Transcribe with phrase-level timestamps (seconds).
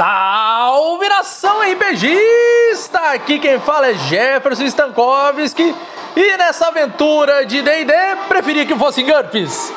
[0.00, 3.00] Salve nação RPGista!
[3.12, 5.74] Aqui quem fala é Jefferson Stankovski
[6.16, 7.92] e nessa aventura de D&D
[8.26, 9.70] preferi que fosse GURPS.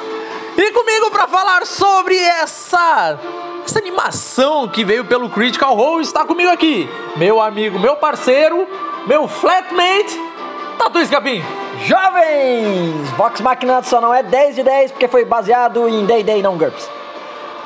[0.56, 3.20] E comigo para falar sobre essa
[3.66, 8.66] essa animação que veio pelo Critical Role está comigo aqui, meu amigo, meu parceiro,
[9.06, 10.18] meu flatmate,
[10.78, 11.44] Tatu Escapim.
[11.84, 13.10] Jovens!
[13.18, 17.03] Vox Machina só não é 10 de 10 porque foi baseado em D&D não GURPS.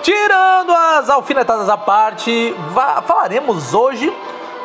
[0.07, 2.55] Tirando as alfinetadas à parte,
[3.05, 4.09] falaremos hoje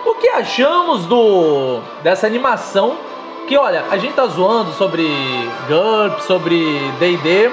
[0.06, 2.96] o que achamos do dessa animação.
[3.48, 5.04] Que olha, a gente tá zoando sobre
[5.66, 7.50] GURPS, sobre D&D,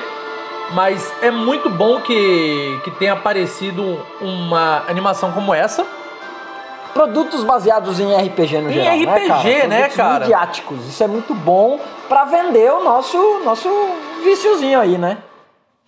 [0.76, 5.84] mas é muito bom que, que tenha aparecido uma animação como essa.
[6.94, 9.68] Produtos baseados em RPG no em geral, RPG, né, cara?
[9.68, 10.20] né, cara?
[10.20, 10.88] midiáticos.
[10.88, 13.68] Isso é muito bom para vender o nosso, nosso
[14.24, 15.18] viciozinho aí, né?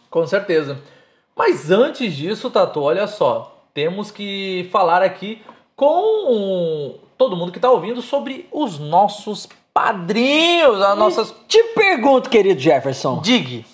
[0.09, 0.79] Com certeza.
[1.43, 3.63] Mas antes disso, Tatu, olha só.
[3.73, 5.41] Temos que falar aqui
[5.75, 11.33] com todo mundo que está ouvindo sobre os nossos padrinhos, as nossas...
[11.47, 13.21] Te pergunto, querido Jefferson.
[13.21, 13.65] Dig.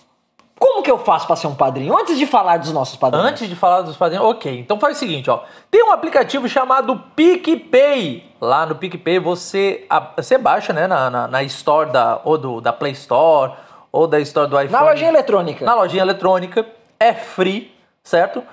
[0.57, 1.93] Como que eu faço para ser um padrinho?
[1.93, 3.27] Antes de falar dos nossos padrinhos.
[3.27, 4.59] Antes de falar dos padrinhos, ok.
[4.59, 5.41] Então faz o seguinte, ó.
[5.69, 8.31] Tem um aplicativo chamado PicPay.
[8.39, 12.71] Lá no PicPay você, você baixa, né, na, na, na Store da, ou do, da
[12.71, 13.51] Play Store
[13.91, 14.71] ou da Store do iPhone.
[14.71, 15.65] Na lojinha eletrônica.
[15.65, 16.76] Na lojinha eletrônica.
[16.99, 18.43] É free, certo?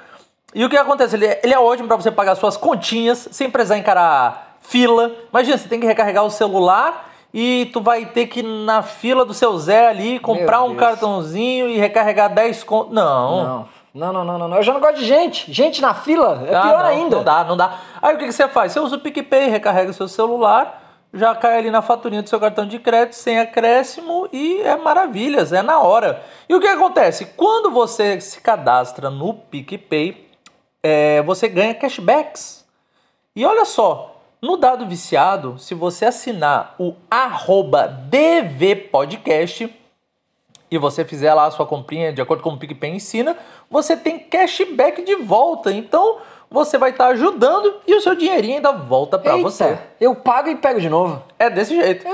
[0.54, 1.16] E o que acontece?
[1.16, 5.12] Ele é, ele é ótimo para você pagar suas continhas sem precisar encarar fila.
[5.30, 9.24] Imagina, você tem que recarregar o celular e tu vai ter que ir na fila
[9.24, 12.94] do seu Zé ali comprar um cartãozinho e recarregar 10 contos.
[12.94, 13.66] Não.
[13.92, 14.56] Não, não, não, não, não.
[14.56, 15.52] Eu já não gosto de gente.
[15.52, 17.16] Gente na fila é ah, pior não, ainda.
[17.16, 17.78] Não dá, não dá.
[18.00, 18.72] Aí o que, que você faz?
[18.72, 20.83] Você usa o PicPay, recarrega o seu celular,
[21.14, 25.52] já cai ali na faturinha do seu cartão de crédito sem acréscimo e é maravilhas,
[25.52, 26.20] é na hora.
[26.48, 27.26] E o que acontece?
[27.36, 30.28] Quando você se cadastra no PicPay,
[30.82, 32.64] é, você ganha cashbacks.
[33.36, 36.94] E olha só, no dado viciado, se você assinar o
[38.10, 39.72] dvpodcast
[40.68, 43.38] e você fizer lá a sua comprinha de acordo com o PicPay ensina,
[43.70, 45.72] você tem cashback de volta.
[45.72, 46.18] Então
[46.54, 49.76] você vai estar tá ajudando e o seu dinheirinho ainda volta para você.
[50.00, 51.20] Eu pago e pego de novo.
[51.36, 52.06] É desse jeito.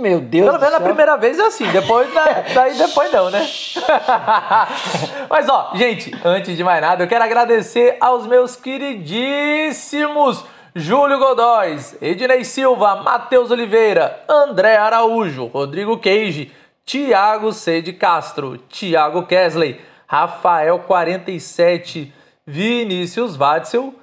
[0.00, 2.08] Meu Deus Pelo menos na primeira vez é assim, depois
[2.52, 3.46] daí depois não, né?
[5.30, 10.44] Mas ó, gente, antes de mais nada, eu quero agradecer aos meus queridíssimos
[10.74, 16.50] Júlio Godóis, Ednei Silva, Matheus Oliveira, André Araújo, Rodrigo Queige,
[16.84, 17.80] Tiago C.
[17.80, 22.12] de Castro, Tiago Kesley, Rafael 47,
[22.46, 23.94] Vinícius Watzel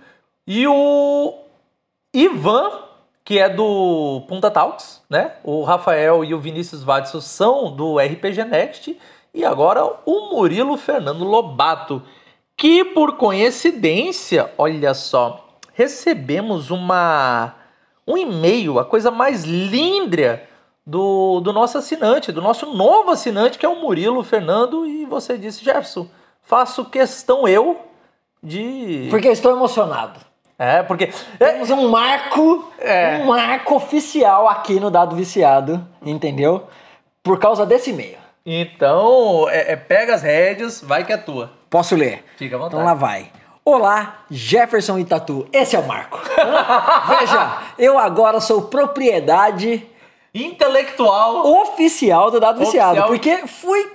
[0.48, 1.34] e o
[2.14, 2.72] Ivan,
[3.24, 5.34] que é do Punta Talks, né?
[5.44, 9.00] O Rafael e o Vinícius Watzel são do RPG Next
[9.34, 12.02] e agora o Murilo Fernando Lobato,
[12.58, 17.56] que por coincidência, olha só, recebemos uma
[18.08, 20.44] um e-mail, a coisa mais linda
[20.86, 25.38] do, do nosso assinante, do nosso novo assinante, que é o Murilo Fernando, e você
[25.38, 26.10] disse, Jefferson,
[26.42, 27.91] faço questão eu
[28.42, 29.08] de.
[29.10, 30.20] Porque estou emocionado.
[30.58, 31.10] É, porque.
[31.38, 33.18] Temos um marco, é.
[33.18, 36.68] um marco oficial aqui no Dado Viciado, entendeu?
[37.24, 38.18] Por causa desse e-mail.
[38.46, 41.52] Então, é, é, pega as rédeas, vai que é tua.
[41.70, 42.24] Posso ler?
[42.38, 42.76] Fica à vontade.
[42.76, 43.32] Então lá vai.
[43.64, 45.48] Olá, Jefferson e Tatu.
[45.54, 46.20] Esse é o Marco.
[47.08, 49.88] Veja, eu agora sou propriedade
[50.34, 52.90] intelectual oficial do Dado oficial.
[52.90, 53.92] Viciado, porque fui,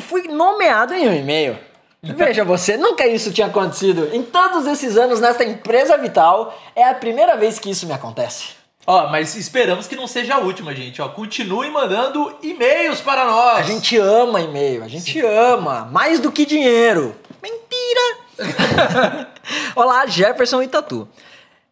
[0.00, 1.58] fui nomeado em um e-mail.
[2.02, 4.08] Veja você, nunca isso tinha acontecido.
[4.12, 8.58] Em todos esses anos nesta empresa vital, é a primeira vez que isso me acontece.
[8.86, 11.02] Ó, mas esperamos que não seja a última, gente.
[11.02, 13.58] Ó, continue mandando e-mails para nós.
[13.58, 15.26] A gente ama e-mail, a gente Sim.
[15.26, 15.88] ama.
[15.92, 17.14] Mais do que dinheiro.
[17.42, 19.28] Mentira!
[19.76, 21.06] Olá, Jefferson e Tatu.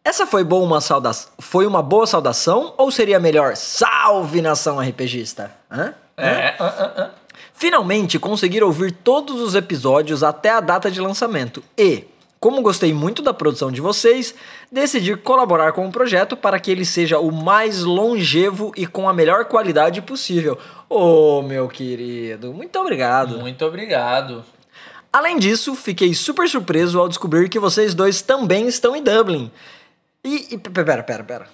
[0.03, 1.11] Essa foi boa uma sauda...
[1.39, 5.51] foi uma boa saudação ou seria melhor salve nação RPGista?
[5.71, 5.93] Hã?
[6.17, 6.65] É, Hã?
[6.65, 7.11] Uh, uh, uh.
[7.57, 12.03] Finalmente consegui ouvir todos os episódios até a data de lançamento e,
[12.39, 14.35] como gostei muito da produção de vocês,
[14.71, 19.13] decidi colaborar com o projeto para que ele seja o mais longevo e com a
[19.13, 20.55] melhor qualidade possível.
[20.87, 23.39] Ô, oh, meu querido, muito obrigado.
[23.39, 24.45] Muito obrigado.
[25.11, 29.51] Além disso, fiquei super surpreso ao descobrir que vocês dois também estão em Dublin.
[30.23, 31.47] E, e pera, pera, pera.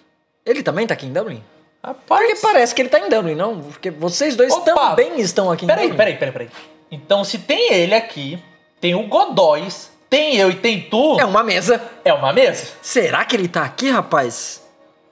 [0.46, 1.42] Ele também tá aqui em Dublin?
[1.84, 2.22] Rapaz.
[2.26, 3.60] Porque parece que ele tá em Dublin, não?
[3.60, 4.74] Porque vocês dois Opa.
[4.74, 5.98] também estão aqui em peraí, Dublin.
[5.98, 6.50] Peraí, peraí, peraí.
[6.90, 8.40] Então, se tem ele aqui,
[8.80, 11.20] tem o Godóis, tem eu e tem tu.
[11.20, 11.82] É uma mesa.
[12.06, 12.68] É uma mesa?
[12.82, 14.64] Será que ele tá aqui, rapaz?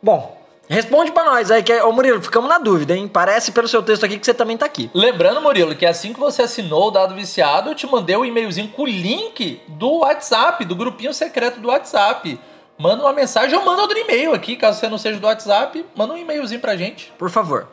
[0.01, 0.41] Bom,
[0.71, 1.83] Responde para nós aí, que é...
[1.83, 3.05] Ô Murilo, ficamos na dúvida, hein?
[3.05, 4.89] Parece pelo seu texto aqui que você também tá aqui.
[4.93, 8.25] Lembrando, Murilo, que assim que você assinou o Dado Viciado, eu te mandei o um
[8.25, 12.39] e-mailzinho com o link do WhatsApp, do grupinho secreto do WhatsApp.
[12.81, 16.13] Manda uma mensagem ou manda outro e-mail aqui, caso você não seja do WhatsApp, manda
[16.13, 17.13] um e-mailzinho pra gente.
[17.17, 17.67] Por favor.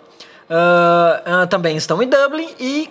[0.50, 2.90] Ah, ah, também estão em Dublin e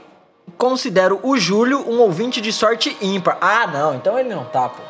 [0.58, 3.38] considero o Júlio um ouvinte de sorte ímpar.
[3.40, 4.82] Ah, não, então ele não tá, pô.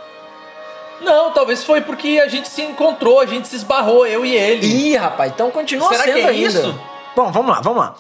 [1.02, 4.66] Não, talvez foi porque a gente se encontrou, a gente se esbarrou, eu e ele.
[4.66, 6.48] Ih, rapaz, então continua Será sendo que é ainda.
[6.48, 6.80] isso?
[7.16, 7.96] Bom, vamos lá, vamos lá.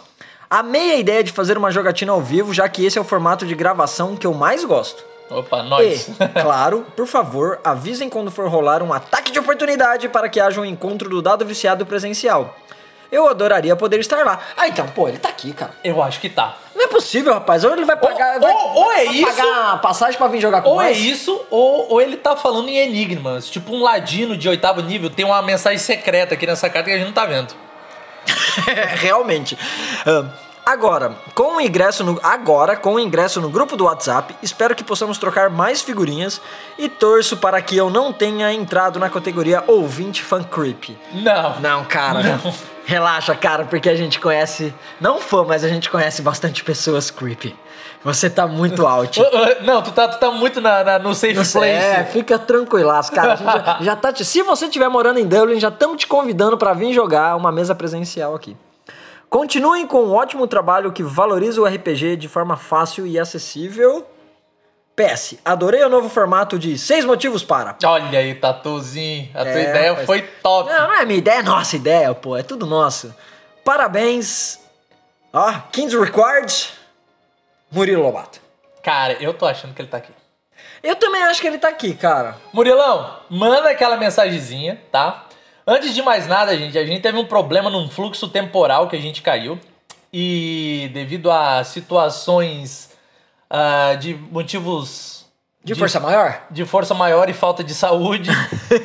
[0.49, 3.45] Amei a ideia de fazer uma jogatina ao vivo, já que esse é o formato
[3.45, 5.03] de gravação que eu mais gosto.
[5.29, 6.07] Opa, nós.
[6.07, 10.61] E, claro, por favor, avisem quando for rolar um ataque de oportunidade para que haja
[10.61, 12.55] um encontro do dado viciado presencial.
[13.09, 14.37] Eu adoraria poder estar lá.
[14.57, 15.71] Ah, então, pô, ele tá aqui, cara.
[15.81, 16.57] Eu acho que tá.
[16.75, 17.63] Não é possível, rapaz.
[17.63, 18.35] Ou ele vai pagar.
[18.35, 20.81] Ou- vai, ou- ou vai é isso- pagar a passagem pra vir jogar com Ou
[20.81, 23.49] é isso, ou, ou ele tá falando em enigmas.
[23.49, 26.97] Tipo um ladino de oitavo nível tem uma mensagem secreta aqui nessa carta que a
[26.97, 27.53] gente não tá vendo.
[28.99, 29.57] Realmente.
[30.71, 34.83] Agora, com o ingresso no agora com o ingresso no grupo do WhatsApp, espero que
[34.83, 36.41] possamos trocar mais figurinhas
[36.77, 40.97] e torço para que eu não tenha entrado na categoria ouvinte fan creep.
[41.13, 41.59] Não.
[41.59, 42.39] Não, cara.
[42.85, 47.55] Relaxa, cara, porque a gente conhece, não fã, mas a gente conhece bastante pessoas creepy.
[48.03, 49.19] Você tá muito out.
[49.65, 51.67] Não, tu tá, tu tá muito na, na- no safe Não place.
[51.67, 53.35] é, fica tranquilaço, cara.
[53.35, 56.71] Já, já tá te, se você estiver morando em Dublin, já estamos te convidando para
[56.73, 58.55] vir jogar uma mesa presencial aqui.
[59.29, 64.05] Continuem com um ótimo trabalho que valoriza o RPG de forma fácil e acessível.
[64.95, 67.75] PS, adorei o novo formato de seis motivos para.
[67.85, 69.29] Olha aí, Tatuzinho.
[69.35, 70.05] A tua É, ideia rapaz.
[70.07, 70.69] foi top.
[70.71, 73.13] Não, não é minha ideia, é nossa ideia, pô, é tudo nosso.
[73.63, 74.59] Parabéns.
[75.31, 76.69] Ó, Kings Required,
[77.69, 78.39] Murilo Lobato.
[78.81, 80.11] Cara, eu tô achando que ele tá aqui.
[80.81, 82.37] Eu também acho que ele tá aqui, cara.
[82.51, 85.25] Murilão, manda aquela mensagenzinha, tá?
[85.67, 89.01] Antes de mais nada, gente, a gente teve um problema num fluxo temporal que a
[89.01, 89.59] gente caiu.
[90.13, 92.89] E devido a situações
[93.49, 95.25] ah, de motivos
[95.63, 96.43] De, força maior?
[96.49, 98.29] de força maior e falta de saúde,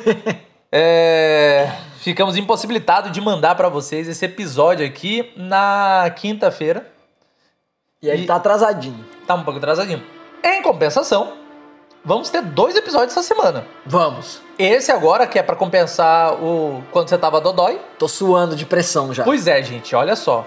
[0.69, 6.85] é, ficamos impossibilitados de mandar pra vocês esse episódio aqui na quinta-feira.
[8.01, 9.05] E ele E- tá atrasadinho.
[9.25, 10.03] Tá um pouco atrasadinho.
[10.43, 11.37] Em compensação,
[12.03, 13.65] vamos ter dois episódios essa semana.
[13.85, 14.41] Vamos.
[14.57, 17.79] Esse agora, que é pra compensar o quando você tava dodói.
[17.97, 19.23] Tô suando de pressão já.
[19.23, 20.45] Pois é, gente, olha só.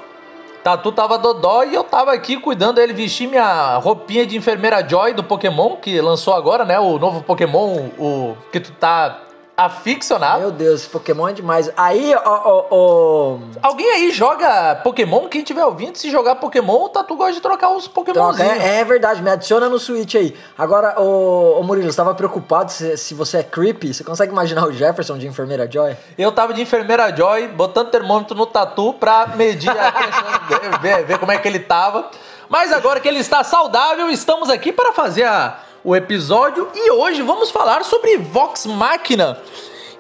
[0.62, 5.12] Tatu tava dodói e eu tava aqui cuidando dele vestir minha roupinha de enfermeira Joy
[5.12, 6.78] do Pokémon, que lançou agora, né?
[6.80, 9.25] O novo Pokémon, o que tu tá
[9.56, 10.40] aficionado.
[10.40, 11.70] Meu Deus, Pokémon é demais.
[11.76, 13.38] Aí, ó, ó, ó.
[13.62, 15.28] Alguém aí joga Pokémon?
[15.28, 18.52] Quem tiver ouvindo, se jogar Pokémon, o Tatu gosta de trocar os Troca, Pokémonzinhos.
[18.64, 20.36] é, é verdade, me adiciona no Switch aí.
[20.58, 23.94] Agora, ô, ô Murilo, você tava preocupado se, se você é creepy?
[23.94, 25.96] Você consegue imaginar o Jefferson de enfermeira Joy?
[26.18, 31.18] Eu tava de enfermeira Joy, botando termômetro no tatu pra medir a questão, ver, ver
[31.18, 32.10] como é que ele tava.
[32.48, 37.22] Mas agora que ele está saudável, estamos aqui para fazer a- o episódio e hoje
[37.22, 39.40] vamos falar sobre Vox Machina.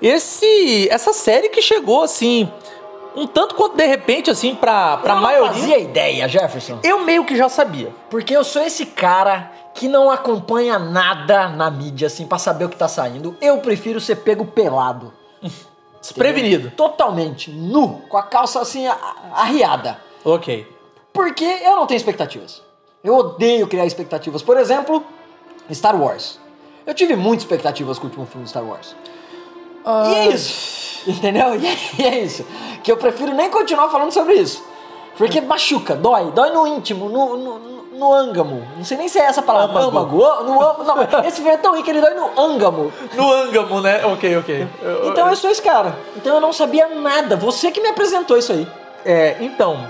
[0.02, 2.50] Esse, essa série que chegou assim,
[3.14, 5.52] um tanto quanto de repente assim pra, pra eu maioria.
[5.52, 6.80] não fazia ideia, Jefferson.
[6.82, 7.94] Eu meio que já sabia.
[8.10, 12.68] Porque eu sou esse cara que não acompanha nada na mídia, assim, pra saber o
[12.68, 13.36] que tá saindo.
[13.40, 15.14] Eu prefiro ser pego pelado.
[16.02, 16.72] Desprevenido.
[16.72, 18.88] Totalmente, nu, com a calça assim,
[19.32, 20.00] arriada.
[20.24, 20.66] Ok.
[21.12, 22.60] Porque eu não tenho expectativas.
[23.04, 24.42] Eu odeio criar expectativas.
[24.42, 25.04] Por exemplo,
[25.74, 26.38] Star Wars.
[26.86, 28.94] Eu tive muitas expectativas com o último filme de Star Wars.
[30.10, 31.02] E é isso.
[31.06, 31.54] Entendeu?
[31.54, 32.44] E é, e é isso.
[32.82, 34.64] Que eu prefiro nem continuar falando sobre isso.
[35.16, 36.30] Porque machuca, dói.
[36.32, 37.58] Dói no íntimo, no, no,
[37.96, 38.66] no- ângamo.
[38.76, 39.80] Não sei nem se é essa palavra.
[39.80, 40.16] Âmago.
[40.18, 40.84] No, âmago.
[40.84, 42.92] não, esse filme é tão ruim que ele dói no ângamo.
[43.14, 44.04] No ângamo, né?
[44.04, 44.68] Ok, ok.
[45.04, 45.96] Então eu sou esse cara.
[46.16, 47.36] Então eu não sabia nada.
[47.36, 48.66] Você que me apresentou isso aí.
[49.04, 49.88] É, então,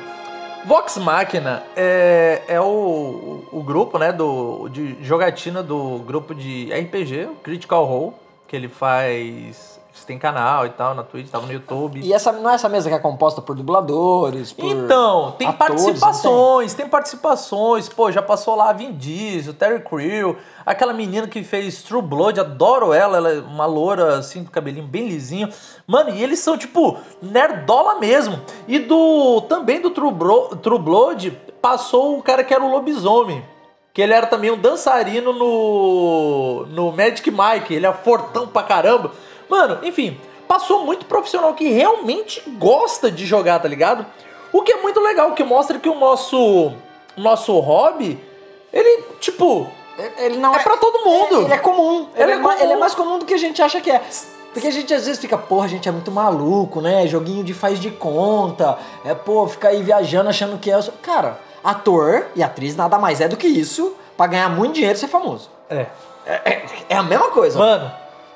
[0.67, 7.29] Vox Machina é, é o, o grupo, né, do, de jogatina do grupo de RPG,
[7.45, 8.15] Critical Role,
[8.49, 9.76] que ele faz...
[10.07, 12.01] Tem canal e tal na Twitch, tava no YouTube.
[12.01, 15.83] E essa não é essa mesa que é composta por dubladores, por Então, tem atores,
[15.83, 17.89] participações, tem participações.
[17.89, 22.93] Pô, já passou lá Vin Diesel, Terry Crew, aquela menina que fez True Blood, adoro
[22.93, 25.49] ela, ela é uma loura assim, com cabelinho bem lisinho.
[25.87, 28.41] Mano, e eles são tipo nerdola mesmo.
[28.69, 33.43] E do também do True, Bro- True Blood passou o cara que era o lobisomem.
[33.93, 39.11] Que ele era também um dançarino no, no Magic Mike, ele é fortão pra caramba.
[39.49, 44.05] Mano, enfim, passou muito profissional que realmente gosta de jogar, tá ligado?
[44.53, 46.73] O que é muito legal, que mostra que o nosso
[47.17, 48.19] nosso hobby,
[48.73, 49.67] ele, tipo,
[50.19, 51.41] Ele não É pra todo mundo.
[51.41, 52.07] é- ele é comum.
[52.15, 52.53] Ele Ele, é é, comum.
[52.61, 54.03] ele é mais comum do que a gente acha que é.
[54.53, 57.07] Porque a gente às vezes fica, porra, a gente é muito maluco, né?
[57.07, 58.77] Joguinho de faz de conta.
[59.07, 60.79] É, pô, ficar aí viajando achando que é.
[61.01, 65.01] Cara, ator e atriz nada mais é do que isso pra ganhar muito dinheiro e
[65.01, 65.49] ser famoso.
[65.71, 65.87] é.
[66.27, 67.59] É, é- é a mesma coisa.
[67.59, 67.91] Mano,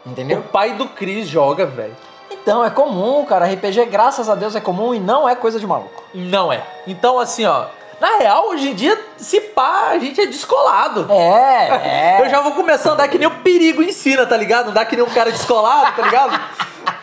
[0.04, 0.38] Entendeu?
[0.38, 1.97] O pai do Chris joga, velho.
[2.30, 3.47] Então, é comum, cara.
[3.47, 6.02] RPG, graças a Deus, é comum e não é coisa de maluco.
[6.14, 6.62] Não é.
[6.87, 7.66] Então, assim, ó.
[8.00, 11.07] Na real, hoje em dia, se pá, a gente é descolado.
[11.11, 12.19] É, é.
[12.23, 14.71] Eu já vou começar a andar que nem o perigo ensina, tá ligado?
[14.71, 16.40] Andar que nem um cara descolado, tá ligado?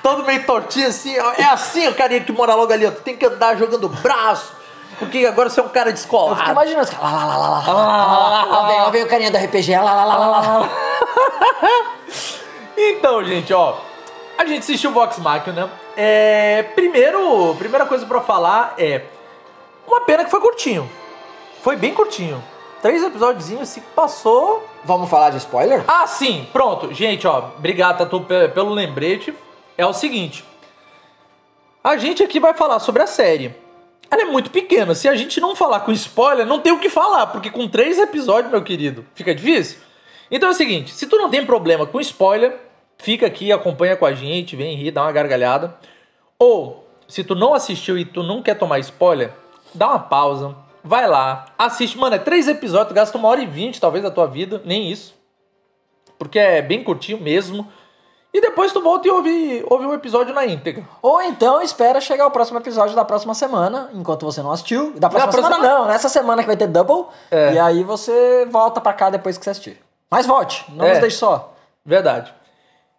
[0.02, 1.34] Todo meio tortinho assim, ó.
[1.38, 2.90] É assim o carinha que mora logo ali, ó.
[2.90, 4.54] Tu tem que andar jogando braço.
[4.98, 6.52] Porque agora você é um cara Eu fico descolado.
[6.52, 7.12] imaginando os caras.
[7.14, 9.38] Lá, lá, lá, lá, lá, lá, lá, lá, lá, vem, lá vem o carinha do
[9.38, 9.76] RPG.
[9.78, 10.70] Lá, lá, lá, lá, lá, lá.
[12.78, 13.78] Então, gente, ó.
[14.38, 15.70] A gente assistiu Vox Machina.
[15.96, 19.02] É, primeiro, primeira coisa pra falar é.
[19.88, 20.90] Uma pena que foi curtinho.
[21.64, 22.44] Foi bem curtinho.
[22.82, 24.64] Três episódios se passou.
[24.84, 25.84] Vamos falar de spoiler?
[25.88, 26.94] Ah, sim, pronto.
[26.94, 29.34] Gente, ó, obrigado, Tatu, pe- pelo lembrete.
[29.78, 30.46] É o seguinte.
[31.84, 33.56] A gente aqui vai falar sobre a série.
[34.12, 34.94] Ela é muito pequena.
[34.94, 37.98] Se a gente não falar com spoiler, não tem o que falar, porque com três
[37.98, 39.80] episódios, meu querido, fica difícil.
[40.30, 42.58] Então é o seguinte, se tu não tem problema com spoiler,
[42.98, 45.76] fica aqui, acompanha com a gente, vem rir, dá uma gargalhada.
[46.40, 49.32] Ou, se tu não assistiu e tu não quer tomar spoiler,
[49.74, 51.98] dá uma pausa, vai lá, assiste.
[51.98, 54.92] Mano, é três episódios, tu gasta uma hora e vinte, talvez, da tua vida, nem
[54.92, 55.16] isso.
[56.18, 57.68] Porque é bem curtinho mesmo.
[58.34, 60.84] E depois tu volta e ouve, ouve o episódio na íntegra.
[61.02, 64.94] Ou então espera chegar o próximo episódio da próxima semana, enquanto você não assistiu.
[64.96, 67.06] Da próxima próxima- semana não, nessa semana que vai ter double.
[67.32, 67.54] É.
[67.54, 69.82] E aí você volta pra cá depois que você assistir.
[70.12, 70.92] Mas volte, não É.
[70.92, 71.56] nos deixe só.
[71.86, 72.32] Verdade.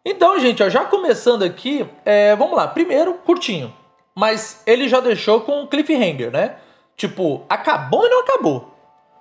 [0.05, 2.67] Então, gente, ó, já começando aqui, é, vamos lá.
[2.69, 3.73] Primeiro, curtinho.
[4.15, 6.57] Mas ele já deixou com um cliffhanger, né?
[6.97, 8.75] Tipo, acabou e não acabou.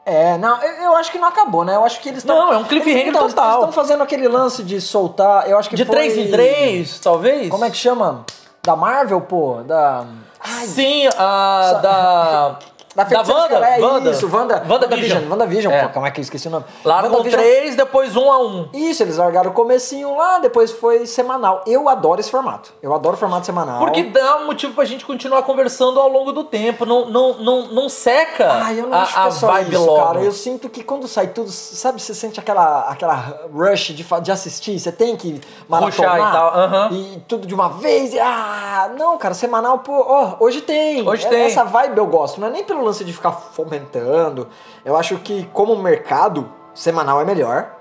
[0.06, 1.76] É, não, eu, eu acho que não acabou, né?
[1.76, 2.36] Eu acho que eles estão.
[2.36, 3.46] Não, é um cliffhanger eles, total.
[3.46, 5.50] Eles estão fazendo aquele lance de soltar.
[5.50, 7.50] Eu acho que De foi- três em três, talvez?
[7.50, 8.26] Como é que chama?
[8.64, 9.62] Da Marvel, pô?
[9.66, 10.06] Da.
[10.40, 12.60] Ai, Sim, a da...
[12.98, 13.44] da da Wanda.
[13.54, 14.10] Escarlate, Wanda.
[14.12, 14.64] Isso, Wanda.
[14.68, 15.24] WandaVision.
[15.30, 15.84] WandaVision, É.
[15.84, 16.66] pô, como é que eu esqueci o nome?
[16.84, 18.70] Largam três, depois um a um.
[18.74, 21.64] Isso, eles largaram o comecinho lá, depois foi semanal.
[21.68, 22.74] Eu adoro esse formato.
[22.82, 23.80] Eu adoro o formato semanal.
[23.80, 26.86] Porque dá um motivo pra gente continuar conversando ao longo do tempo.
[26.86, 29.86] Não, não, não, não seca Ah, eu não a, acho que é só vibe isso,
[29.86, 30.04] logo.
[30.06, 30.20] cara.
[30.22, 34.80] Eu sinto que quando sai tudo, sabe, você sente aquela, aquela rush de, de assistir,
[34.80, 35.40] você tem que
[35.70, 38.14] maratonar Rushar e tal, e tudo de uma vez.
[38.14, 41.08] e, ah, não, cara, semanal, pô, ó, hoje tem.
[41.08, 41.42] Hoje É- tem.
[41.44, 44.48] Essa vibe eu gosto, não é nem pelo lance de ficar fomentando.
[44.84, 47.74] Eu acho que como mercado, semanal é melhor.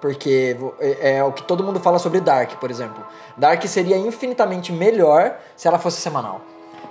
[0.00, 3.02] Porque é, é o que todo mundo fala sobre Dark, por exemplo.
[3.36, 6.42] Dark seria infinitamente melhor se ela fosse semanal.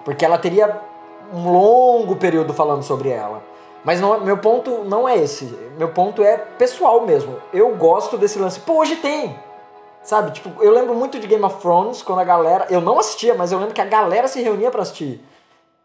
[0.03, 0.81] Porque ela teria
[1.31, 3.41] um longo período falando sobre ela.
[3.83, 5.45] Mas não- meu ponto não é esse.
[5.77, 7.37] Meu ponto é pessoal mesmo.
[7.53, 8.59] Eu gosto desse lance.
[8.59, 9.37] Pô, hoje tem!
[10.01, 10.31] Sabe?
[10.31, 12.65] Tipo, eu lembro muito de Game of Thrones, quando a galera.
[12.69, 15.23] Eu não assistia, mas eu lembro que a galera se reunia pra assistir.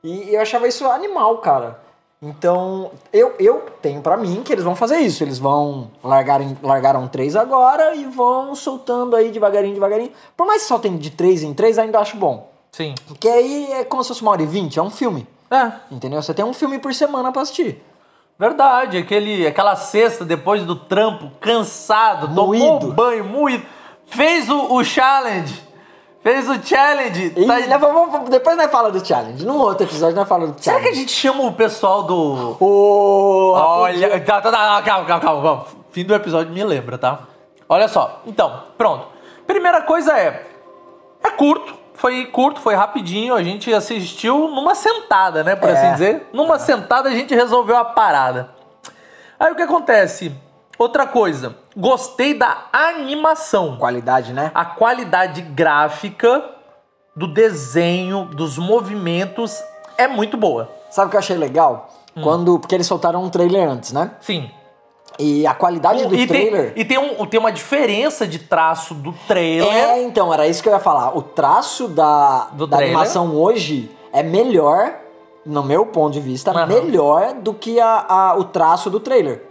[0.03, 1.81] E eu achava isso animal, cara.
[2.21, 5.23] Então, eu, eu tenho pra mim que eles vão fazer isso.
[5.23, 10.11] Eles vão largar largaram três agora e vão soltando aí devagarinho, devagarinho.
[10.37, 12.51] Por mais que soltem de três em três, ainda acho bom.
[12.73, 12.95] Sim.
[13.07, 15.27] Porque aí é como se fosse uma hora e vinte, é um filme.
[15.51, 16.21] É, Entendeu?
[16.21, 17.83] Você tem um filme por semana pra assistir.
[18.39, 18.99] verdade.
[18.99, 22.87] Aquele, aquela sexta depois do trampo, cansado, tomou Moído.
[22.89, 23.65] um banho, moído.
[24.07, 25.63] Fez o, o challenge.
[26.23, 27.33] Fez o challenge.
[27.37, 29.47] E tá- né, vamos- depois nós fala do challenge.
[29.47, 30.63] Num outro episódio nós fala do challenge.
[30.65, 32.57] Será que a gente chama o pessoal do.
[32.61, 35.65] Ô, Olha, tá, tá, tá, calma, calma, calma, calma.
[35.93, 37.21] Fim do episódio me lembra, tá?
[37.69, 38.23] Olha só.
[38.27, 39.07] Então, pronto.
[39.47, 40.47] Primeira coisa é.
[41.23, 41.75] É curto.
[41.95, 43.35] Foi curto, foi rapidinho.
[43.35, 45.57] A gente assistiu numa sentada, né?
[45.57, 45.73] Por É.
[45.73, 46.29] assim dizer.
[46.33, 48.51] Numa sentada a gente resolveu a parada.
[49.39, 50.33] Aí o que acontece?
[50.79, 51.57] Outra coisa.
[51.79, 53.77] Gostei da animação.
[53.77, 54.51] Qualidade, né?
[54.55, 56.45] A qualidade gráfica
[57.15, 59.63] do desenho, dos movimentos
[59.97, 60.69] é muito boa.
[60.91, 61.89] Sabe o que eu achei legal?
[62.17, 62.23] Hum.
[62.23, 62.59] Quando.
[62.59, 64.13] Porque eles soltaram um trailer antes, né?
[64.21, 64.51] Sim.
[65.19, 66.73] E a qualidade do e trailer.
[66.75, 69.73] tem, e tem, um, tem uma diferença de traço do trailer.
[69.73, 71.17] É, então, era isso que eu ia falar.
[71.17, 72.97] O traço da, Do da trailer.
[72.97, 74.95] animação hoje é melhor,
[75.45, 76.67] no meu ponto de vista, Aham.
[76.67, 79.48] melhor do que a, a- o traço do trailer.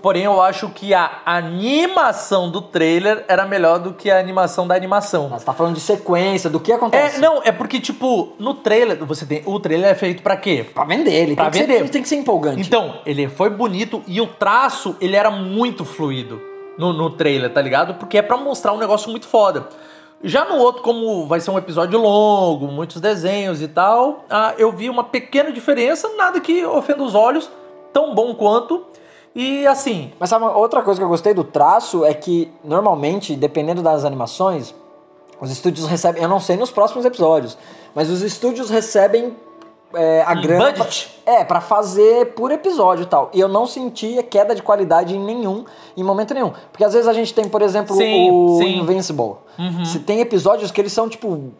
[0.00, 4.74] Porém, eu acho que a animação do trailer era melhor do que a animação da
[4.74, 5.28] animação.
[5.28, 7.16] Você tá falando de sequência, do que acontece.
[7.16, 9.42] É, não, é porque, tipo, no trailer, você tem.
[9.44, 10.64] O trailer é feito pra quê?
[10.72, 11.72] Pra vender, ele Pra tem, que vender.
[11.74, 12.60] Ser, ele tem que ser empolgante.
[12.60, 16.40] Então, ele foi bonito e o traço, ele era muito fluido
[16.78, 17.94] no, no trailer, tá ligado?
[17.94, 19.68] Porque é pra mostrar um negócio muito foda.
[20.22, 24.72] Já no outro, como vai ser um episódio longo, muitos desenhos e tal, ah, eu
[24.72, 27.48] vi uma pequena diferença, nada que ofenda os olhos,
[27.92, 28.84] tão bom quanto.
[29.34, 33.82] E assim, Mas sabe, outra coisa que eu gostei do traço é que, normalmente, dependendo
[33.82, 34.74] das animações,
[35.40, 36.22] os estúdios recebem.
[36.22, 37.56] Eu não sei nos próximos episódios,
[37.94, 39.36] mas os estúdios recebem
[39.94, 40.72] é, a Em grana.
[40.72, 41.08] budget?
[41.24, 43.30] Pra, é, pra fazer por episódio e tal.
[43.32, 45.64] E eu não senti queda de qualidade em nenhum,
[45.96, 46.52] em momento nenhum.
[46.72, 48.76] Porque às vezes a gente tem, por exemplo, Sim, o sim.
[48.76, 48.82] Uhum.
[48.82, 49.34] Invincible.
[49.84, 51.52] Se tem episódios que eles são, tipo,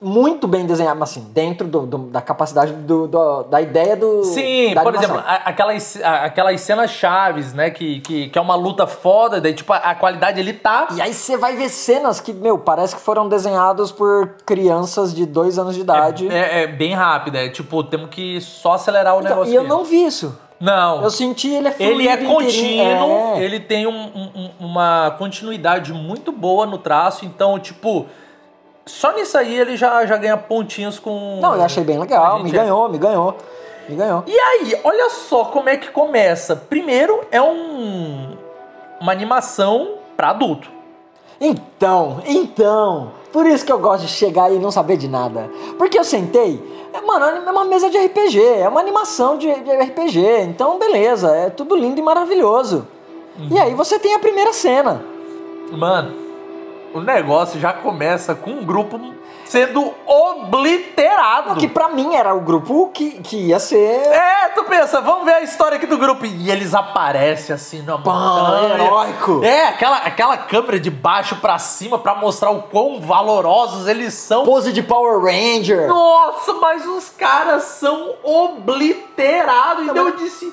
[0.00, 4.22] muito bem desenhados, assim, dentro do- do- da capacidade do, do- da ideia do.
[4.24, 5.16] Sim, por animação.
[5.16, 7.70] exemplo, aquelas, aquelas cenas chaves, né?
[7.70, 10.88] Que, que, que é uma luta foda, daí, tipo, a, a qualidade ali tá.
[10.94, 15.24] E aí você vai ver cenas que, meu, parece que foram desenhados por crianças de
[15.24, 16.28] dois anos de idade.
[16.28, 17.38] É, é bem rápida.
[17.38, 19.52] É tipo, temos que só acelerar o Então, negócio.
[19.52, 19.70] e eu aqui.
[19.70, 20.38] não vi isso.
[20.60, 21.02] Não.
[21.02, 23.42] Eu senti ele é Ele é fluido, contínuo, É.
[23.42, 28.06] ele tem um- um- uma continuidade muito boa no traço, então, tipo,
[28.86, 31.40] só nisso aí ele já, já ganha pontinhos com.
[31.42, 33.36] Não, eu achei bem legal, me ganhou, me ganhou.
[33.88, 34.24] Me ganhou.
[34.26, 36.56] E aí, olha só como é que começa.
[36.56, 38.36] Primeiro é um
[39.00, 40.70] uma animação pra adulto.
[41.40, 45.50] Então, então, por isso que eu gosto de chegar e não saber de nada.
[45.76, 46.62] Porque eu sentei,
[47.06, 51.50] mano, é uma mesa de RPG, é uma animação de, de RPG, então beleza, é
[51.50, 52.86] tudo lindo e maravilhoso.
[53.50, 55.04] E aí você tem a primeira cena.
[55.70, 56.25] Mano,
[56.96, 58.98] o negócio já começa com um grupo
[59.44, 61.56] sendo obliterado.
[61.56, 63.76] Que pra mim era o grupo que, que ia ser.
[63.76, 66.26] É, tu pensa, vamos ver a história aqui do grupo.
[66.26, 68.74] E eles aparecem assim na montanha.
[68.74, 69.44] heróico.
[69.44, 74.44] É, aquela, aquela câmera de baixo pra cima pra mostrar o quão valorosos eles são.
[74.44, 75.88] Pose de Power Ranger.
[75.88, 79.84] Nossa, mas os caras são obliterados.
[79.84, 80.52] Então eu disse,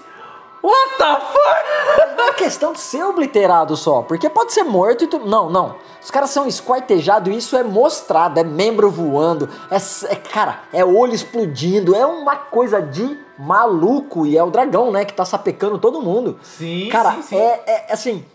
[0.63, 2.15] what the fuck?
[2.17, 5.25] Não é questão de ser obliterado só, porque pode ser morto e tudo.
[5.25, 5.75] Não, não.
[6.01, 9.77] Os caras são esquartejados e isso é mostrado, é membro voando, é,
[10.11, 15.05] é, cara, é olho explodindo, é uma coisa de maluco e é o dragão, né,
[15.05, 16.39] que tá sapecando todo mundo.
[16.43, 17.37] Sim, Cara, sim, sim.
[17.37, 18.25] é, é assim,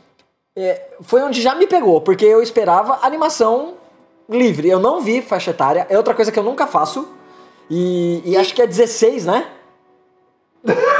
[0.56, 3.74] é, foi onde já me pegou, porque eu esperava animação
[4.28, 4.68] livre.
[4.68, 7.08] Eu não vi faixa etária, é outra coisa que eu nunca faço.
[7.70, 9.46] E, e acho que é 16, né?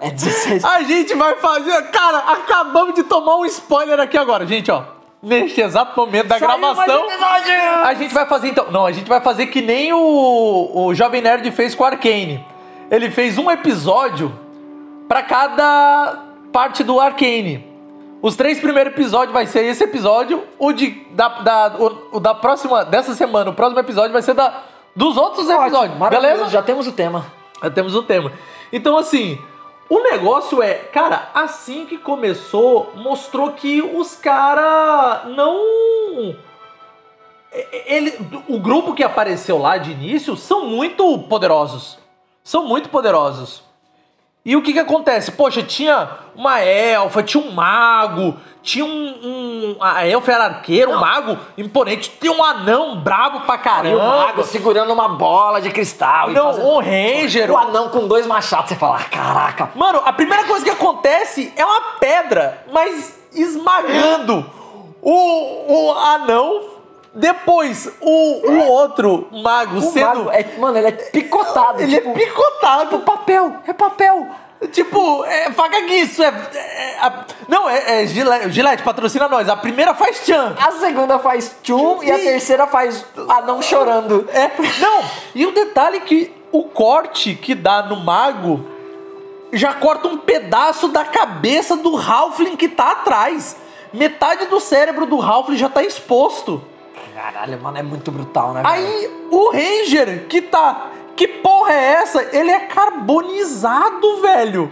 [0.00, 0.64] É 16.
[0.64, 1.82] A gente vai fazer.
[1.90, 4.82] Cara, acabamos de tomar um spoiler aqui agora, gente, ó.
[5.20, 7.10] Neste exato momento da Saiu mais gravação.
[7.10, 7.54] episódio!
[7.84, 8.70] A gente vai fazer então.
[8.70, 12.44] Não, a gente vai fazer que nem o, o Jovem Nerd fez com o Arcane.
[12.88, 14.32] Ele fez um episódio
[15.08, 17.66] pra cada parte do Arcane.
[18.22, 20.44] Os três primeiros episódios vai ser esse episódio.
[20.58, 24.34] O de da, da, o, o da próxima dessa semana, o próximo episódio vai ser
[24.34, 24.62] da
[24.94, 25.98] dos outros episódios.
[25.98, 26.50] Maravilhoso, beleza?
[26.50, 27.26] Já temos o tema.
[27.62, 28.32] Já temos o tema.
[28.72, 29.38] Então, assim,
[29.88, 36.36] o negócio é, cara, assim que começou, mostrou que os caras não.
[37.86, 41.98] Ele, o grupo que apareceu lá de início são muito poderosos.
[42.44, 43.62] São muito poderosos.
[44.44, 45.32] E o que que acontece?
[45.32, 48.88] Poxa, tinha uma elfa, tinha um mago, tinha um.
[48.88, 53.96] um- a elfa era arqueiro, um mago imponente, tinha um anão brabo pra E caramba.
[54.02, 56.30] o mago segurando uma bola de cristal.
[56.30, 57.50] e Não, fazendo- um ranger.
[57.50, 59.70] O anão com dois machados, você fala, "Ah, caraca.
[59.74, 64.46] Mano, a primeira coisa que acontece é uma pedra, mas esmagando
[65.02, 66.77] o, o anão.
[67.18, 70.06] Depois, o, o outro mago O sendo.
[70.24, 71.82] mago, é, mano, ele é picotado.
[71.82, 72.90] ele tipo, é picotado.
[72.90, 74.26] tipo papel, é papel.
[74.72, 76.22] Tipo, é faca guiço.
[76.22, 79.48] É, é- a- não, é, é Gillette, Gillette, patrocina nós.
[79.48, 80.54] A primeira faz tchan.
[80.60, 84.28] A segunda faz tchum e a E- terceira faz anão chorando.
[84.32, 84.50] É,
[84.80, 85.04] não,
[85.34, 88.64] e o detalhe é que o corte que dá no mago
[89.52, 93.56] já corta um pedaço da cabeça do Halfling que tá atrás.
[93.92, 96.62] Metade do cérebro do Halfling já tá exposto.
[97.20, 98.62] Caralho, mano, é muito brutal, né?
[98.64, 100.90] Aí o Ranger que tá.
[101.16, 102.22] Que porra é essa?
[102.36, 104.70] Ele é carbonizado, velho.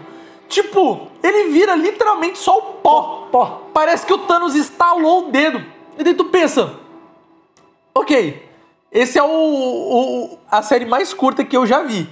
[0.49, 3.27] Tipo, ele vira literalmente só o pó.
[3.33, 3.63] Pó.
[3.75, 5.61] Parece que o Thanos estalou o dedo.
[5.99, 6.73] E daí tu pensa.
[7.93, 8.49] Ok,
[8.93, 12.09] esse é o, o- a série mais curta que eu já vi.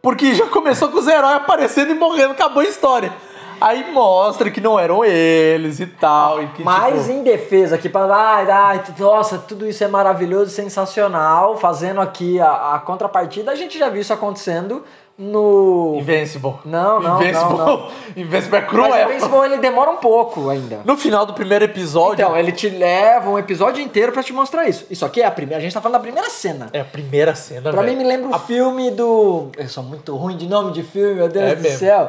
[0.00, 3.12] Porque já começou com os heróis aparecendo e morrendo, acabou a história.
[3.60, 6.42] Aí mostra que não eram eles e tal.
[6.42, 10.50] E que, Mas tipo, em defesa aqui, para ai, ai, nossa, tudo isso é maravilhoso,
[10.50, 11.56] sensacional.
[11.56, 14.84] Fazendo aqui a, a contrapartida, a gente já viu isso acontecendo
[15.18, 15.96] no.
[15.98, 16.54] Invincible.
[16.64, 17.56] Não, não, Invincible.
[17.58, 17.88] não, não.
[18.16, 18.92] Invincible é Mas cruel.
[19.08, 20.80] o Invincible ele demora um pouco ainda.
[20.84, 22.22] No final do primeiro episódio.
[22.24, 24.86] Então, ele te leva um episódio inteiro pra te mostrar isso.
[24.90, 25.58] Isso aqui é a primeira.
[25.58, 26.68] A gente tá falando da primeira cena.
[26.72, 27.86] É a primeira cena, Pra velho.
[27.96, 29.50] mim me lembra o filme do.
[29.56, 31.78] Eu sou muito ruim de nome de filme, meu Deus É do mesmo.
[31.78, 32.08] céu.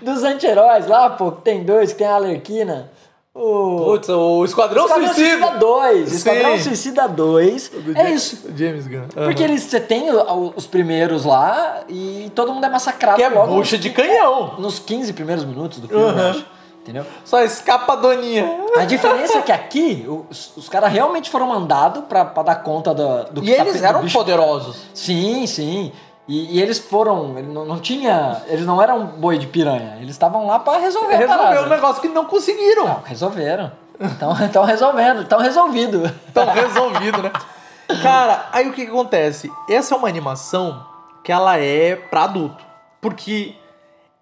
[0.00, 2.90] Dos anti-heróis lá, pô, que tem dois, que tem a Alerquina.
[3.38, 3.84] O.
[3.84, 5.58] Putz, o Esquadrão, Esquadrão Suicida Suicida.
[5.58, 6.08] 2.
[6.08, 6.16] Sim.
[6.16, 7.68] Esquadrão Suicida 2.
[7.68, 8.48] Do É Ja- isso.
[8.56, 9.08] James Gunn.
[9.14, 10.06] Porque eles, você tem
[10.56, 14.54] os primeiros lá e todo mundo é massacrado Que é logo bucha de canhão.
[14.58, 16.30] nos 15 primeiros minutos do filme, eu Uhum.
[16.30, 16.46] acho.
[16.82, 17.04] Entendeu?
[17.24, 18.48] Só escapa a doninha.
[18.76, 22.94] A diferença é que aqui os, os caras realmente foram mandados pra, pra dar conta
[22.94, 24.16] do, do E tá eles eram bicho.
[24.16, 24.76] poderosos.
[24.94, 25.90] Sim, sim.
[26.28, 30.10] E, e eles foram, ele não, não tinha, eles não eram boi de piranha, eles
[30.10, 31.62] estavam lá pra resolver parada.
[31.62, 32.86] um negócio que não conseguiram.
[32.86, 33.70] Não, resolveram.
[34.44, 36.10] Estão resolvendo, estão resolvido.
[36.34, 37.32] Tá resolvido, né?
[38.02, 39.50] Cara, aí o que, que acontece?
[39.70, 40.84] Essa é uma animação
[41.22, 42.64] que ela é pra adulto.
[43.00, 43.54] Porque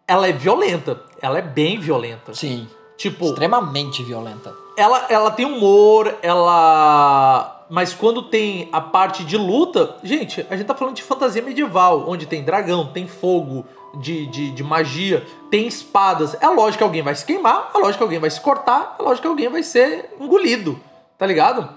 [0.06, 1.00] ela é violenta.
[1.22, 2.34] Ela é bem violenta.
[2.34, 4.52] Sim, Tipo, extremamente violenta.
[4.76, 7.63] ela, ela tem humor, ela.
[7.74, 9.96] Mas quando tem a parte de luta.
[10.04, 13.64] Gente, a gente tá falando de fantasia medieval, onde tem dragão, tem fogo,
[13.96, 16.40] de, de, de magia, tem espadas.
[16.40, 19.02] É lógico que alguém vai se queimar, é lógico que alguém vai se cortar, é
[19.02, 20.78] lógico que alguém vai ser engolido,
[21.18, 21.68] tá ligado?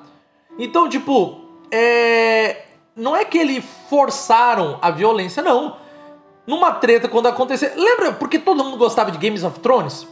[0.60, 2.66] Então, tipo, é.
[2.96, 5.78] Não é que eles forçaram a violência, não.
[6.46, 7.74] Numa treta, quando acontecer.
[7.76, 10.08] Lembra porque todo mundo gostava de Games of Thrones?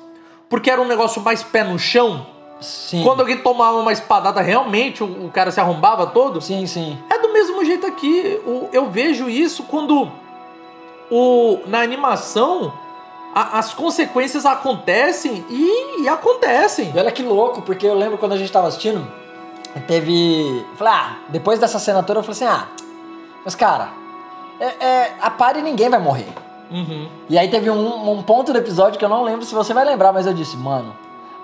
[0.50, 2.26] Porque era um negócio mais pé no chão.
[2.62, 3.04] Sim.
[3.04, 6.40] Quando alguém tomava uma espadada, realmente o, o cara se arrombava todo.
[6.42, 6.98] Sim, sim.
[7.10, 8.40] É do mesmo jeito aqui.
[8.46, 10.10] O- eu vejo isso quando
[11.12, 12.72] o, na animação
[13.34, 16.92] a- as consequências acontecem e, e acontecem.
[16.96, 19.06] E olha que louco, porque eu lembro quando a gente tava assistindo,
[19.88, 20.66] teve.
[20.78, 22.68] Falei, ah, depois dessa cena toda eu falei assim, ah,
[23.44, 23.90] mas cara,
[24.60, 26.30] é, é, a pare ninguém vai morrer.
[26.72, 27.08] Uhum.
[27.30, 29.86] E aí teve um, um ponto do episódio que eu não lembro se você vai
[29.86, 30.96] lembrar, mas eu disse, mano,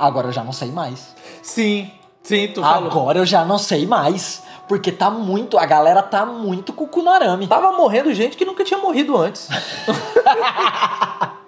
[0.07, 1.15] agora eu já não sei mais.
[1.41, 1.91] Sim,
[2.23, 2.89] sim, tu falou.
[2.89, 4.41] Agora eu já não sei mais.
[4.67, 5.57] Porque tá muito.
[5.57, 7.47] A galera tá muito com o cu no arame.
[7.47, 9.49] Tava morrendo gente que nunca tinha morrido antes.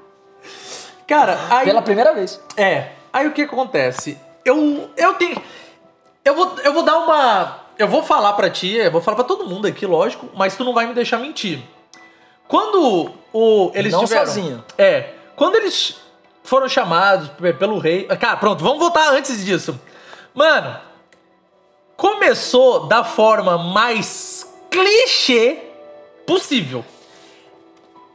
[1.08, 1.66] Cara, aí.
[1.66, 2.40] Pela primeira vez.
[2.58, 2.90] É.
[3.12, 4.18] Aí o que acontece?
[4.44, 5.42] Eu, eu tenho.
[6.26, 7.60] Eu vou, eu vou dar uma.
[7.78, 10.64] Eu vou falar pra ti, eu vou falar pra todo mundo aqui, lógico, mas tu
[10.64, 11.60] não vai me deixar mentir.
[12.48, 14.26] Quando o, eles Não tiveram.
[14.26, 14.64] sozinho.
[14.78, 15.14] É.
[15.36, 15.96] Quando eles
[16.44, 18.06] foram chamados pe- pelo rei.
[18.06, 19.80] Cara, pronto, vamos voltar antes disso.
[20.34, 20.78] Mano,
[21.96, 25.58] começou da forma mais clichê
[26.26, 26.84] possível.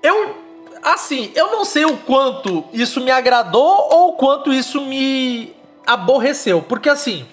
[0.03, 0.37] Eu,
[0.83, 5.55] assim, eu não sei o quanto isso me agradou ou o quanto isso me
[5.87, 6.63] aborreceu.
[6.63, 7.27] Porque, assim,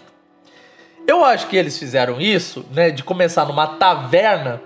[1.07, 4.61] eu acho que eles fizeram isso, né, de começar numa taverna,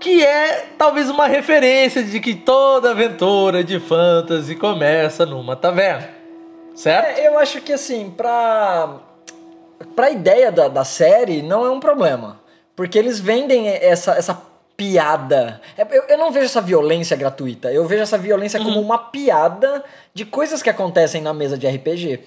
[0.00, 6.08] que é talvez uma referência de que toda aventura de fantasy começa numa taverna.
[6.74, 7.18] Certo?
[7.18, 8.96] É, eu acho que assim, pra.
[9.94, 12.40] Pra ideia da, da série, não é um problema.
[12.76, 14.40] Porque eles vendem essa, essa
[14.76, 15.60] piada.
[15.76, 17.72] É, Eu, eu não vejo essa violência gratuita.
[17.72, 18.66] Eu vejo essa violência Uhum.
[18.66, 19.84] como uma piada
[20.14, 22.20] de coisas que acontecem na mesa de RPG.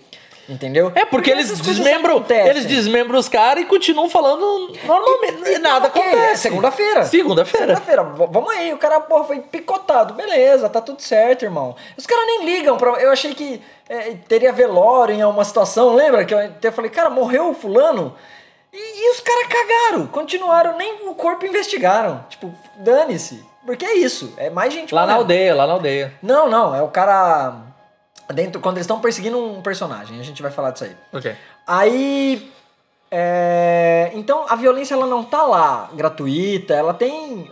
[0.51, 0.91] Entendeu?
[0.93, 2.49] É porque eles desmembram, acontecem.
[2.49, 5.49] eles desmembram os caras e continuam falando normalmente.
[5.49, 6.31] E, nada Ok, acontece.
[6.31, 7.05] é segunda-feira.
[7.05, 7.67] Segunda-feira.
[7.77, 10.13] Segunda-feira, vamos aí, o cara, porra, foi picotado.
[10.13, 11.73] Beleza, tá tudo certo, irmão.
[11.97, 12.91] Os caras nem ligam pra.
[13.01, 16.25] Eu achei que é, teria velório em alguma situação, lembra?
[16.25, 18.13] Que eu até falei, cara, morreu o fulano.
[18.73, 22.25] E, e os caras cagaram, continuaram, nem o corpo investigaram.
[22.29, 23.43] Tipo, dane-se.
[23.65, 25.21] Porque é isso, é mais gente Lá na morrendo.
[25.21, 26.13] aldeia, lá na aldeia.
[26.21, 27.53] Não, não, é o cara.
[28.33, 30.95] Dentro, quando eles estão perseguindo um personagem, a gente vai falar disso aí.
[31.13, 31.35] Ok.
[31.67, 32.51] Aí.
[33.13, 37.49] é, então a violência ela não tá lá gratuita, ela tem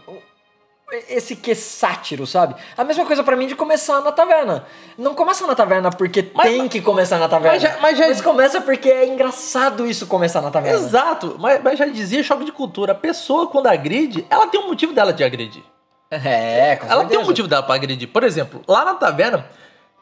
[1.08, 2.56] esse que sátiro, sabe?
[2.76, 4.66] A mesma coisa pra mim de começar na taverna.
[4.98, 7.54] Não começa na taverna porque Mas- tem que começar na taverna.
[7.54, 10.80] mas já- mas já- começa porque é engraçado isso começar na taverna.
[10.80, 12.94] Exato, mas, mas já dizia choque de cultura.
[12.94, 15.64] A pessoa, quando agride, ela tem um motivo dela de agredir.
[16.12, 17.24] É, com Ela tem um certeza.
[17.26, 18.08] motivo dela pra agredir.
[18.08, 19.46] Por exemplo, lá na taverna,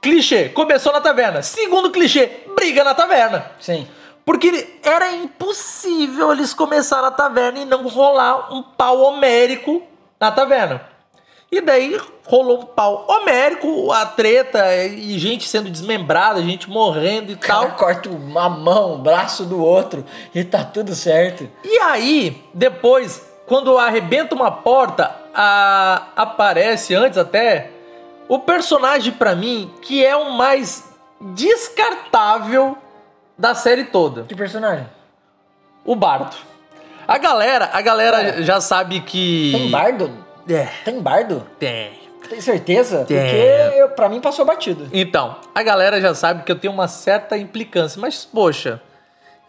[0.10, 1.42] clichê, começou na taverna.
[1.42, 3.52] Segundo clichê, briga na taverna.
[3.60, 3.88] Sim.
[4.26, 9.82] Porque era impossível eles começarem na taverna e não rolar um pau homérico
[10.20, 10.82] na taverna.
[11.50, 17.36] E daí rolou um pau homérico, a treta e gente sendo desmembrada, gente morrendo e
[17.36, 17.78] O cara tal.
[17.78, 20.04] corta uma mão, o braço do outro
[20.36, 21.50] e tá tudo certo.
[21.64, 27.72] E aí, depois, quando arrebenta uma porta, a- aparece antes até
[28.28, 30.84] o personagem pra mim que é o mais
[31.22, 32.78] descartável
[33.38, 34.88] da série toda, Que personagem?
[35.86, 36.36] o Bardo.
[37.08, 40.12] A galera, a galera já sabe que Tem bardo?
[40.50, 41.46] É, Tem bardo?
[41.60, 42.06] tem.
[42.30, 43.06] Tem certeza?
[43.06, 43.18] Tem.
[43.18, 44.90] Porque eu, pra mim passou batido.
[44.92, 48.82] Então, a galera já sabe que eu tenho uma certa implicância, mas poxa,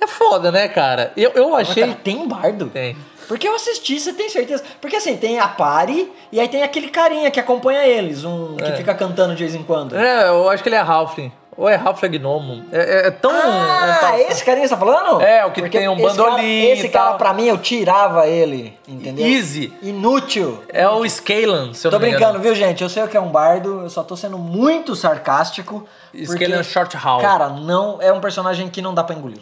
[0.01, 1.13] é foda, né, cara?
[1.17, 2.67] Eu, eu Mas, achei cara, tem bardo?
[2.71, 2.97] tem.
[3.29, 4.65] Porque eu assisti, você tem certeza?
[4.81, 8.65] Porque assim, tem a Pari e aí tem aquele carinha que acompanha eles, um que
[8.65, 8.77] É.
[8.77, 9.95] fica cantando de vez em quando.
[9.97, 11.31] É, eu acho que ele é Halfling.
[11.57, 12.65] Ou é Halfling Gnomo.
[12.71, 13.33] É, é- é tão.
[13.33, 15.21] Ah, é, esse carinha que você tá falando?
[15.21, 17.59] É, o que Porque tem um esse bandolim Cara, e esse cara, pra mim, eu
[17.59, 19.27] tirava ele, entendeu?
[19.27, 19.73] Easy.
[19.83, 20.63] Inútil.
[20.69, 22.81] É o Scalan, se eu Tô brincando, viu, gente?
[22.85, 25.85] Eu sei o que é um bardo, eu só tô sendo muito sarcástico.
[26.25, 27.21] Scalan Short Hall.
[27.21, 29.41] Cara, não, é um personagem que não dá pra engolir.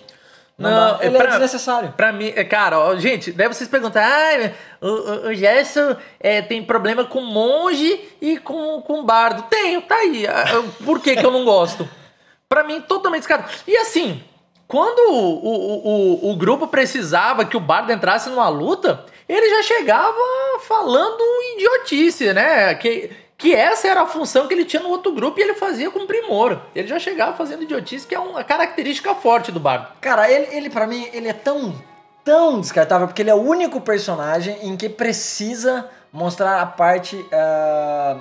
[0.59, 1.05] Não, Não, dá.
[1.05, 1.93] ele pra- é desnecessário.
[1.97, 6.63] Pra mim, é, cara, ó, gente, deve vocês perguntar, ah, o, o, Gerson é, tem
[6.63, 9.43] problema com monge e com, com bardo.
[9.51, 10.25] Tenho, tá aí.
[10.85, 11.87] Por que, que eu não gosto?
[12.49, 13.51] Pra mim, totalmente descarado.
[13.67, 14.23] E assim,
[14.67, 19.63] quando o, o, o, o grupo precisava que o bardo entrasse numa luta, ele já
[19.63, 20.17] chegava
[20.67, 21.21] falando
[21.57, 22.75] idiotice, né?
[22.77, 25.91] Que, que essa era a função que ele tinha no outro grupo e ele fazia
[25.91, 26.59] com primor.
[26.75, 29.89] Ele já chegava fazendo idiotice, que é uma característica forte do bardo.
[30.01, 31.75] Cara, ele, ele para mim, ele é tão,
[32.25, 38.17] tão descartável, porque ele é o único personagem em que precisa mostrar a parte ah,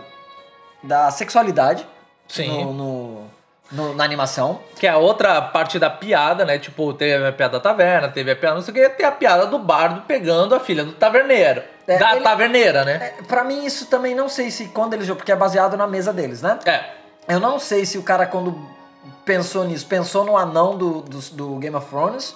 [0.84, 1.88] da sexualidade
[2.28, 2.66] Sim.
[2.66, 3.26] no, no-
[3.72, 4.60] no- na animação.
[4.78, 6.60] Que é a outra parte da piada, né?
[6.60, 9.12] Tipo, teve a piada da taverna, teve a piada não sei o que, tem a
[9.12, 11.64] piada do bardo pegando a filha do taverneiro.
[11.88, 13.14] É, da ele- taverneira, né?
[13.20, 15.86] É, pra mim, isso também não sei se quando eles jogam, porque é baseado na
[15.88, 16.60] mesa deles, né?
[16.66, 16.84] É.
[17.28, 18.56] Eu não sei se o cara, quando
[19.24, 22.36] pensou nisso, pensou no anão do, do, do Game of Thrones,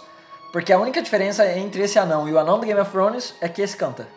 [0.51, 3.47] porque a única diferença entre esse anão e o anão do Game of Thrones é
[3.49, 4.07] que esse canta.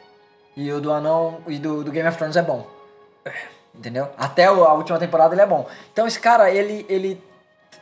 [0.56, 2.66] E o do anão e do, do Game of Thrones é bom.
[3.74, 4.08] Entendeu?
[4.18, 5.66] Até a última temporada ele é bom.
[5.92, 6.84] Então esse cara, ele.
[6.88, 7.22] ele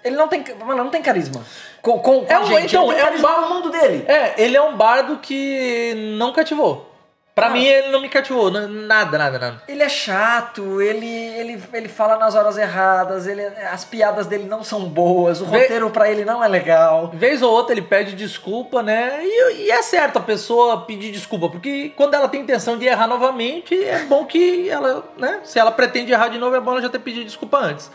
[0.02, 1.44] ele não tem, mano, não tem carisma.
[1.82, 2.66] Com, com, com É um- gente.
[2.74, 4.04] então, é um carisma ba- no mundo dele.
[4.08, 6.89] É, ele é um bardo que não cativou.
[7.34, 7.50] Pra Ah.
[7.50, 8.50] mim, ele não me cativou.
[8.50, 9.62] Nada, nada, nada.
[9.68, 14.62] Ele é chato, ele, ele, ele fala nas horas erradas, ele, as piadas dele não
[14.64, 17.10] são boas, o Vê- roteiro pra ele não é legal.
[17.14, 19.20] Vez ou outra ele pede desculpa, né?
[19.22, 23.06] E, e é certo a pessoa pedir desculpa, porque quando ela tem intenção de errar
[23.06, 25.40] novamente, é bom que ela, né?
[25.44, 27.90] Se ela pretende errar de novo, é bom ela já ter pedido desculpa antes.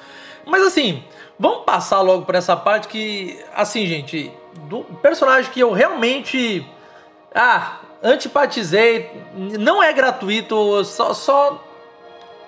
[0.45, 1.03] Mas assim,
[1.37, 4.31] vamos passar logo por essa parte que, assim, gente,
[4.69, 6.65] do personagem que eu realmente.
[7.33, 9.11] Ah, antipatizei,
[9.59, 11.13] não é gratuito, só.
[11.13, 11.61] só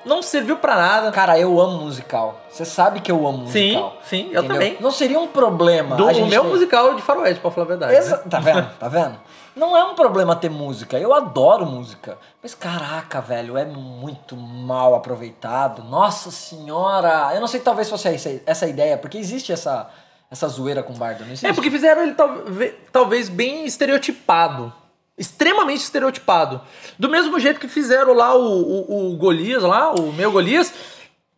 [0.05, 1.11] não serviu pra nada.
[1.11, 2.39] Cara, eu amo musical.
[2.49, 3.97] Você sabe que eu amo Sim, musical.
[4.03, 4.77] sim, eu também.
[4.79, 5.97] Não seria um problema.
[5.97, 7.93] Do a o gente meu musical de faroeste, pra falar a verdade.
[7.95, 8.23] Exa- né?
[8.29, 8.69] Tá vendo?
[8.79, 9.17] Tá vendo?
[9.53, 10.97] Não é um problema ter música.
[10.97, 12.17] Eu adoro música.
[12.41, 15.83] Mas caraca, velho, é muito mal aproveitado.
[15.83, 17.31] Nossa senhora!
[17.33, 18.29] Eu não sei talvez fosse essa,
[18.67, 19.89] ideia, porque existe essa,
[20.31, 21.47] essa zoeira com bardo, não existe?
[21.47, 24.71] É, porque fizeram ele talve- talvez bem estereotipado.
[25.17, 26.61] Extremamente estereotipado.
[26.99, 30.71] Do mesmo jeito que fizeram lá o, o, o Golias, lá, o meu Golias,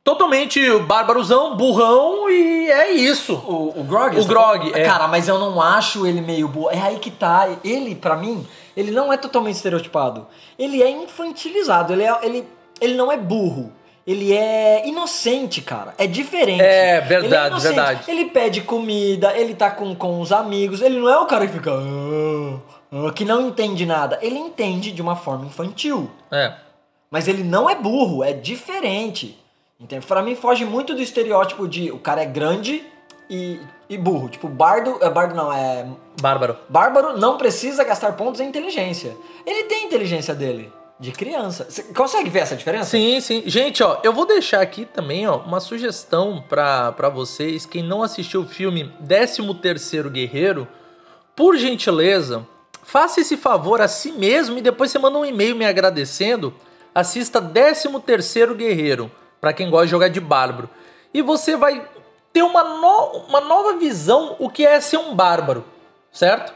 [0.04, 3.34] totalmente bárbarozão, burrão e é isso.
[3.36, 4.20] O, o Grog?
[4.20, 4.84] O Grog, é.
[4.86, 6.74] Cara, mas eu não acho ele meio boa.
[6.74, 7.48] É aí que tá.
[7.64, 10.28] Ele, pra mim, ele não é totalmente estereotipado.
[10.58, 11.94] Ele é infantilizado.
[11.94, 12.48] Ele, é, ele,
[12.82, 13.72] ele não é burro.
[14.08, 15.94] Ele é inocente, cara.
[15.96, 16.62] É diferente.
[16.62, 18.02] É, verdade, Ele é verdade.
[18.08, 20.82] Ele pede comida, ele tá com, com os amigos.
[20.82, 21.72] Ele não é o cara que fica.
[21.72, 22.69] "Ah, ah",
[23.16, 24.18] que não entende nada.
[24.22, 26.10] Ele entende de uma forma infantil.
[26.32, 26.54] É.
[27.12, 29.38] Mas ele não é burro, é diferente.
[29.80, 30.06] Entende?
[30.06, 32.84] Pra mim foge muito do estereótipo de o cara é grande
[33.30, 34.28] e, e burro.
[34.28, 34.98] Tipo, bardo.
[35.02, 35.88] É bardo não, é.
[36.22, 36.58] Bárbaro.
[36.68, 39.16] Bárbaro não precisa gastar pontos em inteligência.
[39.46, 40.72] Ele tem a inteligência dele.
[41.00, 41.66] De criança.
[41.70, 42.90] Você consegue ver essa diferença?
[42.90, 43.44] Sim, sim.
[43.46, 47.66] Gente, ó, eu vou deixar aqui também, ó, uma sugestão pra, pra vocês.
[47.66, 50.68] Quem não assistiu o filme 13º Guerreiro,
[51.38, 52.46] por gentileza,
[52.90, 56.52] faça esse favor a si mesmo e depois você manda um e-mail me agradecendo.
[56.94, 60.68] Assista 13º Guerreiro, pra quem gosta de jogar de bárbaro.
[61.14, 61.88] E você vai
[62.34, 65.64] ter uma, no- uma nova visão o que é ser um bárbaro,
[66.12, 66.52] certo?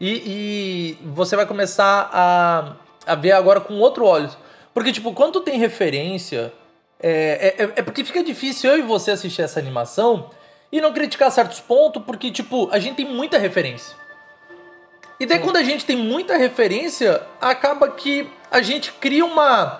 [0.00, 2.72] E, e você vai começar a,
[3.04, 4.38] a ver agora com outro olhos.
[4.72, 6.52] Porque, tipo, quando tem referência,
[7.00, 10.30] é, é, é porque fica difícil eu e você assistir essa animação
[10.70, 13.96] e não criticar certos pontos, porque, tipo, a gente tem muita referência.
[15.22, 19.78] E daí, quando a gente tem muita referência, acaba que a gente cria uma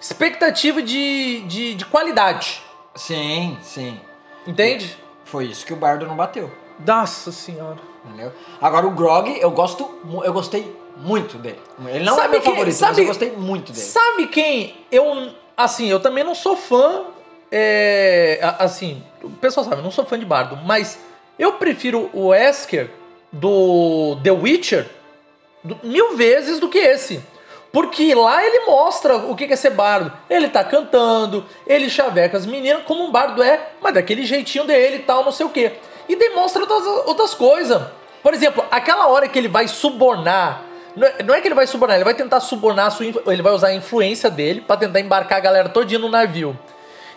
[0.00, 2.60] expectativa de, de, de qualidade.
[2.94, 4.00] Sim, sim.
[4.46, 4.96] Entende?
[5.24, 6.50] Foi isso que o Bardo não bateu.
[6.84, 7.78] Nossa senhora.
[8.04, 8.32] Entendeu?
[8.60, 9.88] Agora o Grog, eu gosto.
[10.24, 11.60] Eu gostei muito dele.
[11.86, 13.84] Ele não é Sabe meu quem- favorito, mas sabe- eu gostei muito dele.
[13.86, 15.30] Sabe quem eu.
[15.56, 17.04] Assim, eu também não sou fã.
[17.52, 20.98] é, assim, o pessoal sabe, eu não sou fã de Bardo, mas
[21.38, 22.90] eu prefiro o Wesker
[23.32, 25.00] do The Witcher
[25.82, 27.22] mil vezes do que esse.
[27.72, 30.12] Porque lá ele mostra o que é ser bardo.
[30.28, 34.96] Ele tá cantando, ele chaveca as meninas como um bardo é, mas daquele jeitinho dele
[34.96, 35.72] e tal, não sei o quê.
[36.08, 37.80] E demonstra outras, outras coisas.
[38.22, 40.64] Por exemplo, aquela hora que ele vai subornar.
[40.96, 43.06] Não é, é que ele vai subornar, ele vai tentar subornar sua.
[43.06, 46.58] Ele vai usar a influência dele pra tentar embarcar a galera todinha no navio.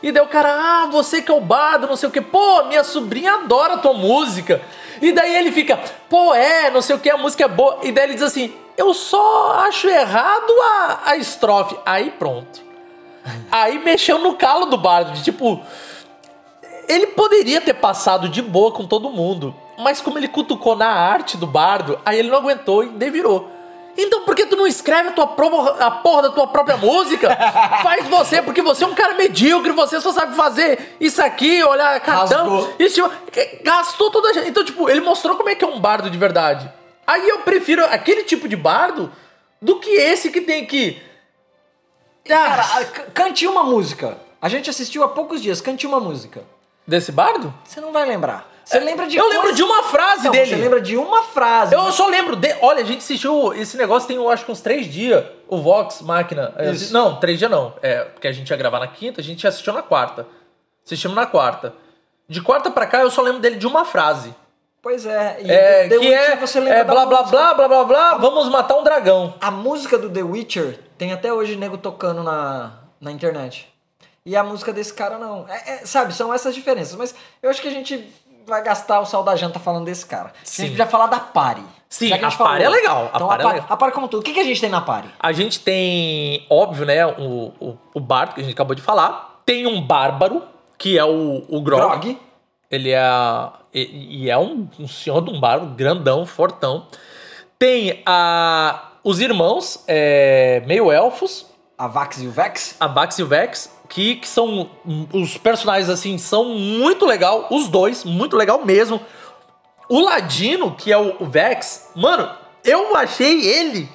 [0.04, 2.20] E daí o cara, ah, você que é o bardo, não sei o que.
[2.20, 4.62] Pô, minha sobrinha adora a tua música.
[5.02, 7.80] E daí ele fica, pô, é, não sei o que, a música é boa.
[7.84, 11.78] E daí ele diz assim, eu só acho errado a, a estrofe.
[11.86, 12.62] Aí pronto.
[13.50, 15.62] Aí mexeu no calo do bardo, de tipo...
[16.86, 19.56] Ele poderia ter passado de boa com todo mundo.
[19.78, 23.50] Mas como ele cutucou na arte do bardo, aí ele não aguentou e devirou.
[23.98, 27.30] Então por que tu não escreve a, tua porra, a porra da tua própria música?
[27.84, 32.00] Faz você, porque você é um cara medíocre, você só sabe fazer isso aqui, olhar
[32.02, 32.48] cartão.
[32.80, 33.12] Isso, tipo,
[33.64, 34.50] gastou toda a gente.
[34.50, 36.72] Então, tipo, ele mostrou como é que é um bardo de verdade.
[37.06, 39.12] Aí eu prefiro aquele tipo de bardo
[39.62, 41.02] do que esse que tem que.
[42.26, 44.18] Cara, Ah, a- c- cante uma música.
[44.42, 46.42] A gente assistiu há poucos dias, cante uma música.
[46.88, 47.54] desse bardo?
[47.64, 48.46] Você não vai lembrar.
[48.66, 50.46] Você lembra de Eu coisa- lembro de uma frase Não, dele.
[50.46, 51.76] Você lembra de uma frase.
[51.76, 52.54] Eu só lembro de.
[52.62, 55.26] Olha, a gente assistiu esse negócio tem, eu acho que uns três dias.
[55.48, 56.54] O Vox Máquina.
[56.58, 56.92] É, Isso.
[56.94, 57.74] Não, três dias não.
[57.82, 60.26] É, porque a gente ia gravar na quinta, a gente assistiu na quarta.
[60.86, 61.74] Assistimos na quarta.
[62.28, 64.34] De quarta pra cá, eu só lembro dele de uma frase.
[64.82, 65.38] Pois é.
[65.42, 67.84] E É, The que Witcher, é, você lembra é da blá blá blá blá blá
[67.86, 69.34] blá, vamos matar um dragão.
[69.40, 73.72] A música do The Witcher tem até hoje nego tocando na, na internet.
[74.26, 75.46] E a música desse cara não.
[75.50, 76.96] É, é, sabe, são essas diferenças.
[76.96, 78.10] Mas eu acho que a gente
[78.46, 80.30] vai gastar o sal da janta falando desse cara.
[80.30, 80.64] A Sim.
[80.64, 81.64] gente podia falar da Pari.
[81.90, 82.52] Sim, a falou.
[82.54, 83.74] Pari é legal, a Então, Pari é a, Pari, legal.
[83.74, 84.22] a Pari como tudo.
[84.22, 85.10] O que, que a gente tem na Pari?
[85.20, 89.42] A gente tem, óbvio, né, o, o, o bardo que a gente acabou de falar.
[89.46, 90.42] Tem um bárbaro,
[90.78, 91.82] que é o, o Grog.
[91.82, 92.20] Grog.
[92.72, 93.02] Ele é.
[93.74, 96.88] E, e é um, um senhor de um bardo, grandão, fortão.
[97.60, 101.46] Tem a, os irmãos, é, meio elfos,
[101.78, 102.76] A Vax e o Vex.
[102.80, 104.72] a Vax e o Vex, que, que são.
[105.14, 107.48] Os personagens, assim, são muito legal.
[107.52, 109.00] Os dois, muito legal mesmo.
[109.88, 112.28] O Ladino, que é o, Vex, mano,
[112.66, 113.88] eu achei ele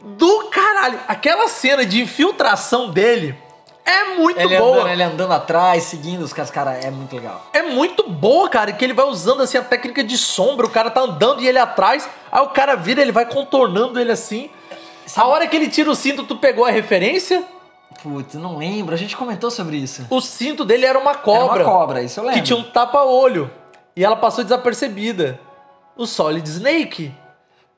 [0.00, 1.00] do caralho.
[1.08, 3.36] Aquela cena de infiltração dele
[3.84, 4.76] é muito Ele boa.
[4.76, 6.50] andando, ele andando atrás, seguindo os caras.
[6.52, 7.44] Cara, é muito legal.
[7.52, 10.88] É muito boa, cara, que ele vai usando assim a técnica de sombra, o cara
[10.88, 14.48] tá andando e ele atrás, aí o cara vira, ele vai contornando ele assim.
[15.16, 17.44] A hora que ele tira o cinto, tu pegou a referência?
[18.02, 18.94] Putz, não lembro.
[18.94, 20.04] A gente comentou sobre isso.
[20.10, 21.60] O cinto dele era uma cobra.
[21.60, 22.40] Era uma cobra, isso eu lembro.
[22.40, 23.50] Que tinha um tapa-olho.
[23.94, 25.38] E ela passou desapercebida.
[25.96, 27.14] O Solid Snake.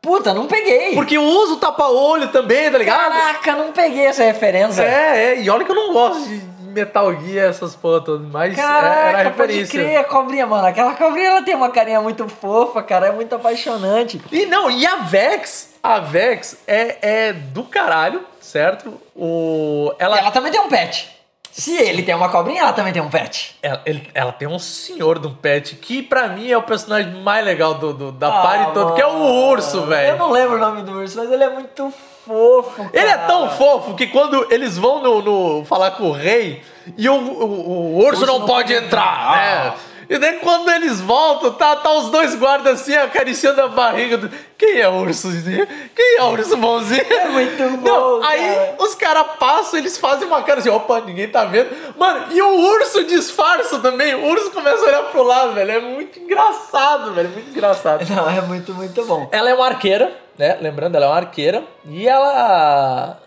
[0.01, 0.95] Puta, não peguei.
[0.95, 3.11] Porque usa o tapa-olho também, tá ligado?
[3.11, 4.83] Caraca, não peguei essa referência.
[4.83, 5.43] É, é.
[5.43, 6.41] E olha que eu não gosto de
[6.75, 9.81] Metal Gear, essas todas, mas Caraca, era a pode referência.
[9.81, 10.67] crer, a cobrinha, mano.
[10.67, 13.07] Aquela cobrinha, ela tem uma carinha muito fofa, cara.
[13.07, 14.21] É muito apaixonante.
[14.31, 19.01] E não, e a Vex, a Vex é, é do caralho, certo?
[19.17, 21.09] O, ela, Ela também tem um pet.
[21.51, 23.55] Se ele tem uma cobrinha, ela também tem um pet.
[23.63, 27.13] ela, ele- ela tem um senhor de um pet que pra mim é o personagem
[27.23, 30.19] mais legal do, do- da Ah, party todo, que é o urso, Eu velho.
[30.19, 31.93] não lembro o nome do urso, mas ele é muito
[32.27, 32.91] fofo.
[32.93, 33.27] Ele é cara.
[33.29, 36.61] tão fofo que quando eles vão no, no- falar com o rei
[36.99, 39.73] e o, o- o urso, não, pode entrar, né?
[40.09, 44.31] E daí quando eles voltam, tá, tá os dois guardas assim acariciando a barriga do.
[44.57, 45.67] Quem é o ursozinho?
[45.95, 47.05] Quem é o urso bonzinho?
[47.09, 48.75] É muito Não, bom, aí cara.
[48.79, 51.71] os caras passam, eles fazem uma cara assim, opa, ninguém tá vendo.
[51.97, 54.15] Mano, e o urso disfarça também.
[54.15, 55.71] O urso começa a olhar pro lado, velho.
[55.71, 57.29] É muito engraçado, velho.
[57.31, 58.05] Muito engraçado.
[58.15, 59.29] Não, é muito, muito bom.
[59.33, 60.59] Ela é uma arqueira, né?
[60.61, 61.65] Lembrando, ela é uma arqueira.
[61.87, 63.19] E ela,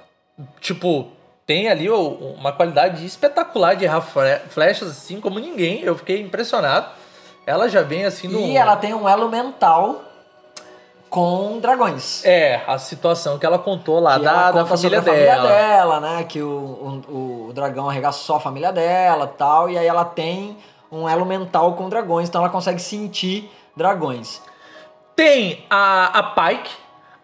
[0.62, 1.12] tipo,
[1.48, 5.82] tem ali uma qualidade espetacular de errar fle- flechas, assim como ninguém.
[5.82, 6.88] Eu fiquei impressionado.
[7.46, 8.40] Ela já vem assim no.
[8.42, 10.02] E ela tem um elo mental
[11.10, 12.24] com dragões.
[12.26, 15.16] É, a situação que ela contou lá Que da, ela da família a dela.
[15.18, 16.24] família dela, né?
[16.26, 19.70] Que o, o, o dragão arregaçou a família dela e tal.
[19.70, 20.58] E aí ela tem
[20.92, 24.42] um elo mental com dragões, então ela consegue sentir dragões.
[25.16, 26.72] Tem a, a Pike.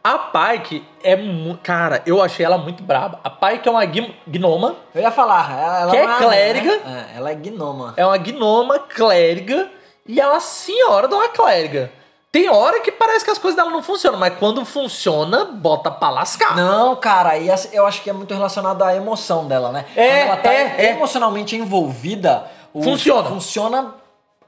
[0.04, 1.18] A Pike é.
[1.63, 3.20] Cara, eu achei ela muito braba.
[3.24, 4.76] A Pike é uma gnoma.
[4.94, 6.78] Eu ia falar, ela, ela Que é não clériga.
[6.78, 7.08] né?
[7.13, 7.94] É, ela é gnoma.
[7.96, 9.70] É uma gnoma clériga
[10.06, 11.89] e é uma senhora de uma clériga.
[12.32, 16.10] Tem hora que parece que as coisas dela não funcionam, mas quando funciona, bota pra
[16.10, 16.56] lascar.
[16.56, 19.86] Não, cara, e essa- eu acho que é muito relacionado à emoção dela, né?
[19.96, 20.89] É, Quando ela tá é, é.
[20.92, 23.30] emocionalmente envolvida, Funciona.
[23.30, 23.94] Funciona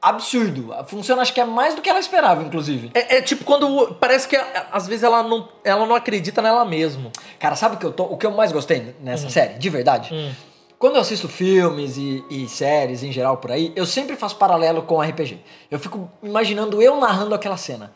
[0.10, 0.74] absurdo.
[0.88, 2.92] Funciona, acho que é mais do que ela esperava, inclusive.
[2.94, 4.36] É, é tipo quando parece que
[4.72, 7.12] às vezes ela não, ela não acredita nela mesma.
[7.40, 8.94] Cara, sabe o que eu, tô, o que eu mais gostei Hum.
[9.02, 9.56] nessa série?
[9.56, 10.36] De verdade?
[10.78, 14.82] Quando eu assisto filmes e, e séries em geral por aí, eu sempre faço paralelo
[14.84, 15.40] com RPG.
[15.72, 17.94] Eu fico imaginando eu narrando aquela cena.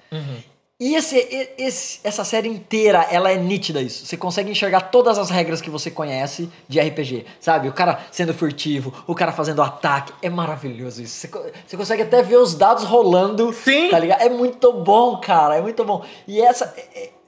[0.79, 1.17] E esse,
[1.57, 4.05] esse- essa série inteira, ela é nítida isso.
[4.05, 7.67] Você consegue enxergar todas as regras que você conhece de RPG, sabe?
[7.67, 10.13] O cara sendo furtivo, o cara fazendo ataque.
[10.21, 11.27] É maravilhoso isso.
[11.27, 13.51] Você, você consegue até ver os dados rolando.
[13.51, 13.89] Sim.
[13.89, 14.21] Tá ligado?
[14.21, 15.57] É muito bom, cara.
[15.57, 16.05] É muito bom.
[16.25, 16.73] E essa,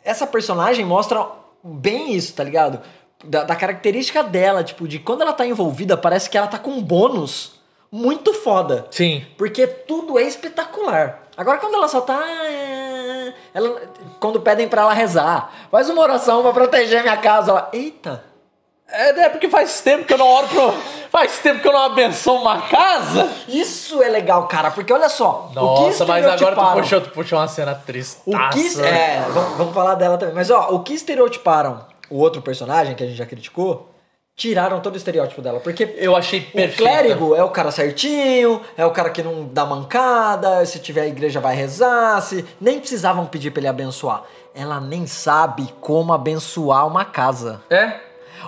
[0.01, 1.27] essa personagem mostra
[1.61, 2.79] bem isso, tá ligado?
[3.23, 6.71] Da, da característica dela, tipo, de quando ela tá envolvida, parece que ela tá com
[6.71, 7.59] um bônus
[7.91, 8.87] muito foda.
[8.91, 9.25] Sim.
[9.37, 11.27] Porque tudo é espetacular.
[11.35, 12.19] Agora quando ela só tá.
[12.45, 12.80] é,
[13.53, 13.81] Ela,
[14.19, 17.51] quando pedem pra ela rezar, faz uma oração pra proteger minha casa.
[17.51, 18.31] Ela, Eita!
[18.93, 20.73] É, é porque faz tempo que eu não oro pro.
[21.09, 23.29] Faz tempo que eu não abençoo uma casa.
[23.47, 25.49] Isso é legal, cara, porque olha só.
[25.53, 28.21] Nossa, mas agora tu puxou, tu puxou uma cena triste.
[28.25, 30.35] O que, é, vamos, vamos falar dela também.
[30.35, 33.89] Mas ó, o que estereotiparam o outro personagem que a gente já criticou,
[34.35, 35.59] tiraram todo o estereótipo dela.
[35.59, 39.65] Porque Eu achei o clérigo é o cara certinho, é o cara que não dá
[39.65, 44.23] mancada, se tiver a igreja vai rezar, se nem precisavam pedir pra ele abençoar.
[44.53, 47.61] Ela nem sabe como abençoar uma casa.
[47.69, 47.99] É?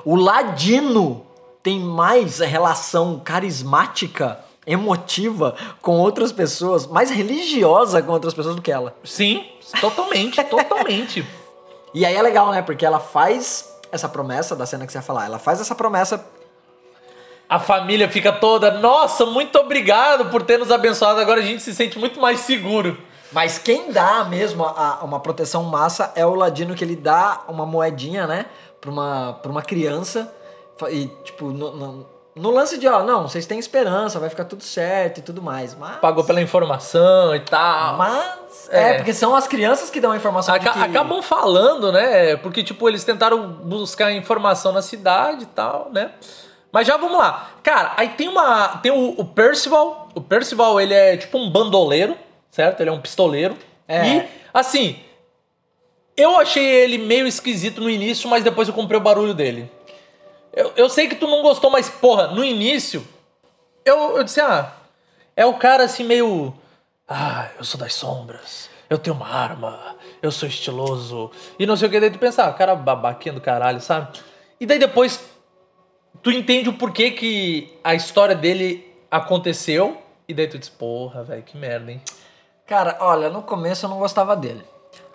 [0.03, 1.25] O ladino
[1.61, 8.71] tem mais relação carismática, emotiva com outras pessoas, mais religiosa com outras pessoas do que
[8.71, 8.95] ela.
[9.03, 9.45] Sim,
[9.79, 11.25] totalmente, totalmente.
[11.95, 12.59] E aí é legal, né?
[12.63, 15.25] Porque ela faz essa promessa da cena que você ia falar.
[15.25, 16.25] Ela faz essa promessa.
[17.47, 21.19] A família fica toda, nossa, muito obrigado por ter nos abençoado.
[21.19, 22.97] Agora a gente se sente muito mais seguro.
[23.31, 27.41] Mas quem dá mesmo a, a- uma proteção massa é o ladino que ele dá
[27.47, 28.45] uma moedinha, né?
[28.81, 30.33] Pra uma, pra uma criança.
[30.89, 32.05] E, tipo, no, no-
[32.35, 35.75] no lance de, ó, não, vocês têm esperança, vai ficar tudo certo e tudo mais.
[35.75, 35.97] Mas.
[35.97, 37.97] Pagou pela informação e tal.
[37.97, 38.69] Mas.
[38.71, 38.93] É, É.
[38.95, 40.79] porque são as crianças que dão a informação Aca- que...
[40.79, 42.35] Acabam falando, né?
[42.37, 46.11] Porque, tipo, eles tentaram buscar informação na cidade e tal, né?
[46.71, 47.51] Mas já vamos lá.
[47.61, 48.77] Cara, aí tem uma.
[48.79, 50.09] Tem o, o Percival.
[50.15, 52.17] O Percival, ele é tipo um bandoleiro,
[52.49, 52.81] certo?
[52.81, 53.55] Ele é um pistoleiro.
[53.87, 54.07] É.
[54.07, 54.23] E,
[54.53, 54.99] assim.
[56.15, 59.71] Eu achei ele meio esquisito no início, mas depois eu comprei o barulho dele.
[60.53, 63.05] Eu, eu sei que tu não gostou, mas, porra, no início.
[63.83, 64.71] Eu, eu disse, ah.
[65.35, 66.53] É o cara assim meio.
[67.07, 68.69] Ah, eu sou das sombras.
[68.87, 69.95] Eu tenho uma arma.
[70.21, 71.31] Eu sou estiloso.
[71.57, 71.99] E não sei o que.
[71.99, 74.19] Daí tu pensa, ah, cara babaquinha do caralho, sabe?
[74.59, 75.19] E daí depois
[76.21, 79.97] tu entende o porquê que a história dele aconteceu.
[80.27, 82.01] E daí tu diz, porra, velho, que merda, hein?
[82.67, 84.63] Cara, olha, no começo eu não gostava dele.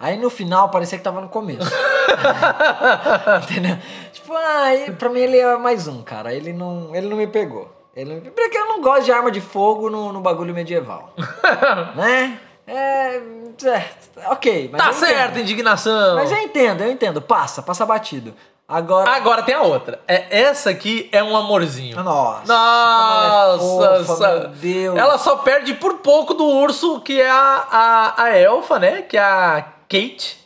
[0.01, 1.71] Aí no final parecia que tava no começo.
[3.43, 3.77] Entendeu?
[4.13, 6.33] Tipo, ah, e pra mim ele é mais um, cara.
[6.33, 7.73] Ele não, ele não me pegou.
[7.95, 8.21] Ele não...
[8.31, 11.13] Porque eu não gosto de arma de fogo no, no bagulho medieval.
[11.97, 12.39] né?
[12.67, 13.85] É, é,
[14.27, 15.43] Ok, mas tá certo, entendo.
[15.43, 16.17] indignação.
[16.17, 17.23] Mas eu entendo, eu entendo.
[17.23, 18.35] Passa, passa batido.
[18.69, 19.11] Agora.
[19.11, 19.99] Agora tem a outra.
[20.07, 21.97] É, essa aqui é um amorzinho.
[22.03, 22.45] Nossa.
[22.53, 24.99] Nossa, é fofa, sa- meu Deus.
[24.99, 27.35] ela só perde por pouco do urso, que é a,
[27.71, 29.01] a, a elfa, né?
[29.03, 30.37] Que é a Kate.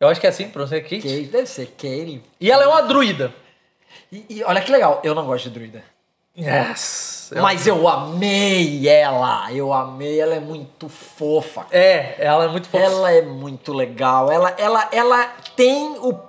[0.00, 1.00] Eu acho que é assim, pra você, Kate.
[1.02, 2.20] Kate, deve ser Kate.
[2.40, 3.32] E ela é uma druida.
[4.10, 5.84] E, e olha que legal, eu não gosto de druida.
[6.36, 7.32] Yes.
[7.40, 9.52] Mas eu amei ela.
[9.52, 11.66] Eu amei, ela é muito fofa.
[11.70, 12.82] É, ela é muito fofa.
[12.84, 14.30] Ela é muito legal.
[14.30, 15.24] Ela, ela, ela
[15.56, 16.27] tem o.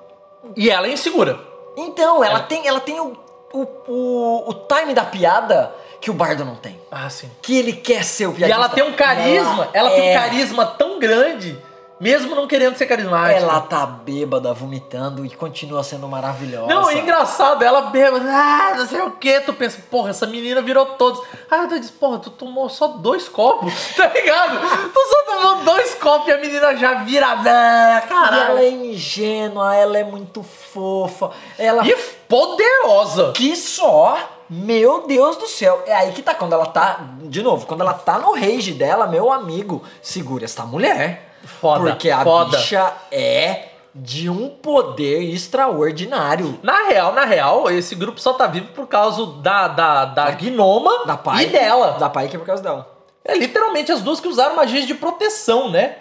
[0.55, 1.39] E ela é insegura.
[1.77, 2.43] Então, ela É.
[2.43, 3.17] tem, ela tem o,
[3.53, 6.79] o, o, o time da piada que o bardo não tem.
[6.91, 7.29] Ah, sim.
[7.41, 8.53] Que ele quer ser o E piadista.
[8.59, 11.57] ela tem um carisma, ela, tem um é- carisma tão grande,
[11.99, 13.39] mesmo não querendo ser carismática.
[13.39, 16.67] Ela tá bêbada, vomitando e continua sendo maravilhosa.
[16.67, 20.61] Não, é engraçado, ela bêbada, ah, não sei o que, tu pensa, porra, essa menina
[20.61, 21.21] virou todos.
[21.49, 24.59] Ah, tu diz, porra, tu tomou só dois copos, tá ligado?
[24.93, 28.41] tu só tomou dois copos e a menina já vira, ah, E caralho.
[28.51, 31.31] ela é ingênua, ela é muito fofa.
[31.57, 31.95] Ela E
[32.27, 33.31] poderosa.
[33.33, 34.17] que só,
[34.49, 35.83] meu Deus do céu.
[35.85, 39.07] É aí que tá, quando ela tá, de novo, quando ela tá no rage dela,
[39.07, 41.28] meu amigo, segura esta mulher.
[41.45, 42.57] Foda, Porque a foda.
[42.57, 46.59] bicha é de um poder extraordinário.
[46.61, 51.05] Na real, na real, esse grupo só tá vivo por causa da, da, da Gnoma
[51.05, 51.45] Da pai.
[51.45, 51.91] e dela.
[51.99, 52.87] Da pai que é por causa dela.
[53.25, 55.95] É literalmente as duas que usaram magias de proteção, né?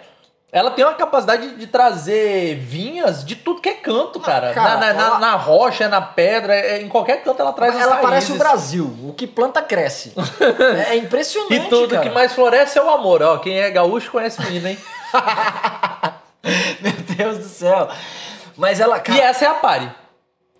[0.51, 4.51] Ela tem uma capacidade de trazer vinhas de tudo que é canto, cara.
[4.51, 7.97] cara, na, na- ela- na rocha, na pedra, é- em qualquer canto ela traz ela
[7.97, 8.85] parece o Brasil.
[9.03, 10.11] O que planta cresce.
[10.89, 12.01] é impressionante, E tudo cara.
[12.01, 13.21] que mais floresce é o amor.
[13.21, 14.77] Ó, quem é gaúcho conhece menina, hein?
[16.81, 17.89] Meu Deus do céu.
[18.55, 19.91] Mas ela, cara, E essa é a pare.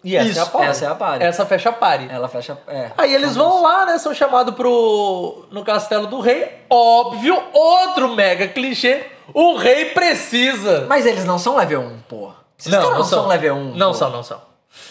[0.03, 0.65] E essa Isso, é a pare.
[0.65, 1.23] essa é a pare.
[1.23, 2.07] Essa fecha a pare.
[2.09, 2.57] ela fecha.
[2.67, 2.91] É.
[2.97, 3.97] Aí eles vão lá, né?
[3.97, 5.45] São chamados pro.
[5.51, 6.63] no castelo do rei.
[6.69, 9.05] Óbvio, outro mega clichê.
[9.33, 10.85] O rei precisa.
[10.87, 12.35] Mas eles não são level 1, porra.
[12.57, 13.75] Esses caras não, são level 1.
[13.75, 14.41] Não são, não são.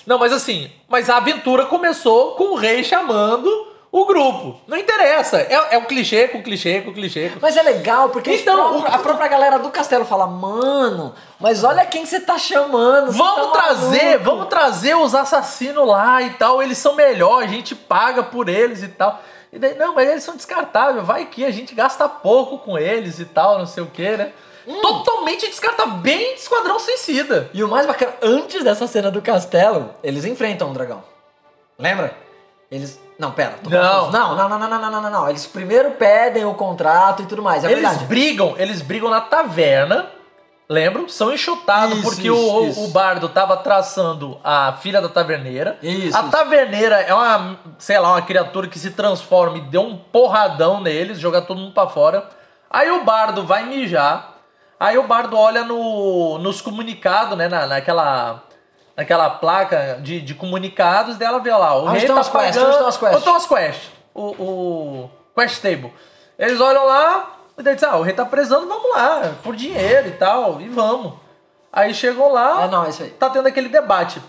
[0.06, 3.48] Não, mas assim, mas a aventura começou com o rei chamando
[3.90, 4.60] o grupo.
[4.66, 5.38] Não interessa.
[5.38, 7.30] É, é o clichê com clichê com clichê.
[7.30, 11.14] com- Mas é legal, porque Então, próprios- o- a própria galera do castelo fala, mano,
[11.40, 13.12] mas olha quem você tá chamando.
[13.12, 16.62] Vamos tá trazer, maluco." vamos trazer os assassinos lá e tal.
[16.62, 19.20] Eles são melhor, a gente paga por eles e tal.
[19.50, 21.06] E daí, não, mas eles são descartáveis.
[21.06, 24.32] Vai que a gente gasta pouco com eles e tal, não sei o que, né?
[24.66, 24.82] Hum.
[24.82, 27.48] Totalmente descartável, bem de Esquadrão Suicida.
[27.54, 31.02] E o mais bacana, antes dessa cena do castelo, eles enfrentam o dragão.
[31.78, 32.14] Lembra?
[32.70, 33.00] Eles.
[33.18, 33.56] Não, pera.
[33.68, 34.10] Não.
[34.10, 34.10] não.
[34.10, 34.36] não.
[34.36, 37.64] Não, não, não, não, não, não, Eles primeiro pedem o contrato e tudo mais.
[37.64, 38.04] É eles verdade.
[38.04, 40.06] brigam, eles brigam na taverna.
[40.68, 41.08] lembram?
[41.08, 42.84] são enxotados porque isso, o, isso.
[42.84, 45.76] o bardo tava traçando a filha da taverneira.
[45.82, 46.16] Isso.
[46.16, 50.80] A taverneira é uma, sei lá, uma criatura que se transforma e deu um porradão
[50.80, 52.28] neles, joga todo mundo para fora.
[52.70, 54.34] Aí o bardo vai mijar.
[54.78, 58.44] Aí o bardo olha no, nos comunicados, né, na, naquela
[58.98, 62.60] naquela placa de, de comunicados dela vê lá, o Onde rei estão tá as quests?
[62.60, 62.86] pagando...
[62.86, 63.46] As quests?
[63.46, 63.90] Quests?
[64.12, 65.92] O, o quest table.
[66.36, 70.08] Eles olham lá, e daí dizem, ah, o rei tá prezando, vamos lá, por dinheiro
[70.08, 71.12] e tal, e vamos.
[71.72, 73.10] Aí chegam lá, É, não, é isso aí.
[73.10, 74.20] tá tendo aquele debate.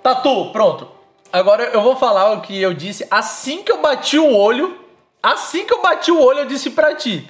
[0.00, 0.88] Tatu, pronto.
[1.32, 4.78] Agora eu vou falar o que eu disse assim que eu bati o olho.
[5.20, 7.28] Assim que eu bati o olho, eu disse pra ti.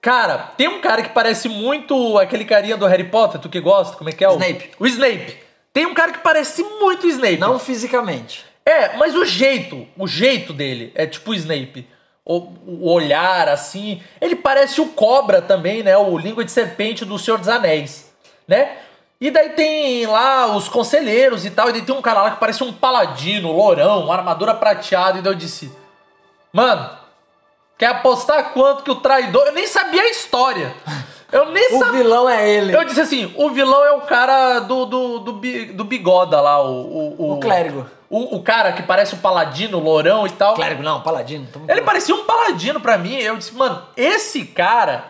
[0.00, 3.96] Cara, tem um cara que parece muito aquele carinha do Harry Potter, tu que gosta,
[3.96, 4.34] como é que é o?
[4.34, 4.70] Snape.
[4.78, 5.45] O Snape.
[5.76, 7.36] Tem um cara que parece muito Snape.
[7.36, 8.46] Não fisicamente.
[8.64, 11.86] É, mas o jeito, o jeito dele é tipo o Snape.
[12.24, 14.02] O, o olhar, assim.
[14.18, 15.94] Ele parece o Cobra também, né?
[15.94, 18.10] O Língua de Serpente do Senhor dos Anéis,
[18.48, 18.78] né?
[19.20, 21.68] E daí tem lá os conselheiros e tal.
[21.68, 25.18] E daí tem um cara lá que parece um paladino, lourão, uma armadura prateada.
[25.18, 25.70] E daí eu disse:
[26.54, 26.88] Mano,
[27.76, 29.48] quer apostar quanto que o traidor.
[29.48, 30.74] Eu nem sabia a história.
[31.36, 32.02] Eu nem O sabia.
[32.02, 32.74] vilão é ele.
[32.74, 35.32] Eu disse assim: o vilão é o cara do, do, do,
[35.72, 37.14] do bigoda lá, o.
[37.18, 37.86] O, O clérigo.
[38.08, 40.54] O, o cara que parece um paladino, lourão e tal.
[40.54, 41.46] Clérigo, não, paladino.
[41.54, 41.84] Ele louco.
[41.84, 43.16] parecia um paladino pra mim.
[43.16, 45.06] Eu disse, mano, esse cara,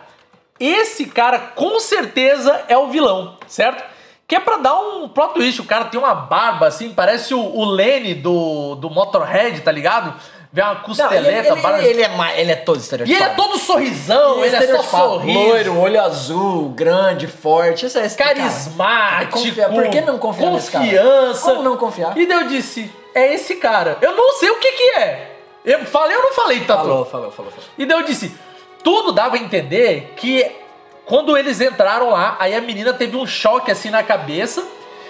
[0.59, 3.83] esse cara com certeza é o vilão, certo?
[4.27, 5.61] Que é pra dar um plot twist.
[5.61, 10.13] O cara tem uma barba assim, parece o, o Lenny do, do Motorhead, tá ligado?
[10.51, 13.23] Vê uma Não, costeleta, ele, ele, ele, ele é, ele é todo E estereotipado.
[13.23, 15.39] ele é todo sorrisão, ele, é só sorriso.
[15.39, 17.85] Loiro, olho azul, grande, forte.
[17.85, 18.35] Esse é esse cara.
[18.35, 19.39] carismático.
[19.39, 20.85] Confia- por que não confiar nesse cara?
[20.85, 21.41] Confiança.
[21.51, 22.17] Como não confiar?
[22.17, 23.97] E daí eu disse, é esse cara.
[24.01, 25.31] Eu não sei o que que é.
[25.65, 26.81] Eu falei ou não falei, Tatu?
[26.83, 27.65] Falou, falou, falou, falou.
[27.77, 28.33] E daí eu disse,
[28.83, 30.49] tudo dava a entender que
[31.05, 34.63] quando eles entraram lá, aí a menina teve um choque assim na cabeça.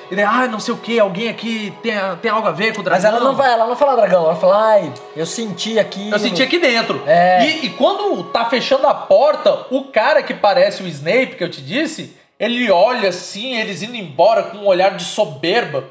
[0.10, 2.82] E daí, ah, não sei o que, alguém aqui tem, tem algo a ver com
[2.82, 3.04] o dragão.
[3.04, 6.10] Mas ela não vai, ela não fala dragão, ela fala, ai, eu senti aqui.
[6.10, 7.04] Eu senti aqui dentro.
[7.06, 7.46] É.
[7.46, 11.52] E, e quando tá fechando a porta, o cara que parece o Snape, que eu
[11.52, 15.84] te disse, ele olha assim, eles indo embora com um olhar de soberba.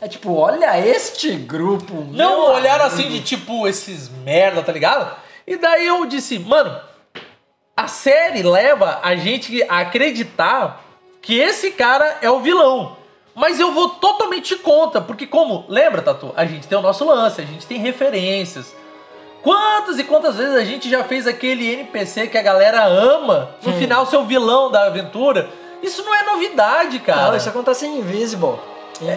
[0.00, 2.06] É tipo, olha este grupo.
[2.12, 5.16] Não um olhar assim de tipo, esses merda, tá ligado?
[5.44, 6.78] E daí eu disse, mano,
[7.76, 10.84] a série leva a gente a acreditar
[11.22, 12.97] que esse cara é o vilão.
[13.38, 16.32] Mas eu vou totalmente contra, porque como, lembra, Tatu?
[16.36, 18.74] A gente tem o nosso lance, a gente tem referências.
[19.42, 23.72] Quantas e quantas vezes a gente já fez aquele NPC que a galera ama, no
[23.74, 25.48] final ser o vilão da aventura?
[25.80, 27.28] Isso não é novidade, cara.
[27.28, 28.56] Não, isso acontece em Invisible.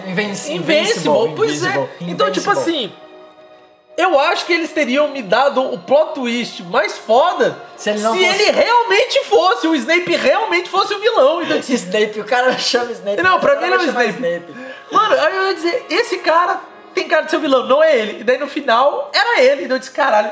[0.06, 0.56] Invincible.
[0.56, 1.70] Invincible, pois é.
[1.70, 2.92] Invincible, Então, tipo assim,
[3.96, 8.14] eu acho que eles teriam me dado o plot twist mais foda Se ele não
[8.14, 11.42] fosse- ele realmente fosse, o Snape realmente fosse o vilão.
[11.42, 13.22] Então, Esse Snape, o cara chama Snape.
[13.22, 14.54] Não, pra mim não é o chama Snape.
[14.90, 16.60] Mano, aí eu ia dizer, esse cara
[16.94, 18.20] tem cara de ser o vilão, não é ele.
[18.20, 19.64] E daí no final era ele.
[19.64, 20.30] Então eu disse, caralho,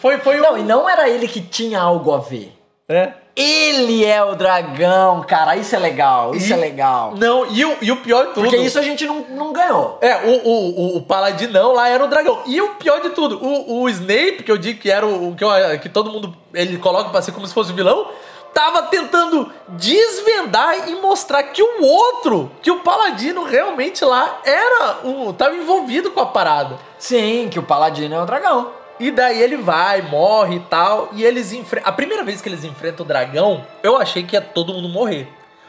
[0.00, 0.58] foi, foi Não, um.
[0.58, 2.52] e não era ele que tinha algo a ver.
[2.88, 3.12] É.
[3.36, 5.56] Ele é o dragão, cara.
[5.56, 7.14] Isso é legal, isso E- é legal.
[7.16, 8.44] Não, e o, e o pior de tudo.
[8.44, 9.98] Porque isso a gente não, não ganhou.
[10.00, 12.42] É, o, o, o, paladinão lá era o dragão.
[12.46, 15.34] E o pior de tudo, o, o Snape, que eu digo que era o, o
[15.34, 18.06] que, eu- que todo mundo ele coloca pra ser como se fosse o vilão,
[18.52, 25.32] tava tentando desvendar e mostrar que o outro, que o paladino realmente lá era o.
[25.32, 26.76] tava envolvido com a parada.
[26.98, 28.70] Sim, que o paladino é o dragão.
[28.98, 31.08] E daí ele vai, morre e tal.
[31.12, 31.88] E eles enfrentam.
[31.88, 35.28] A primeira vez que eles enfrentam o dragão, eu achei que ia todo mundo morrer.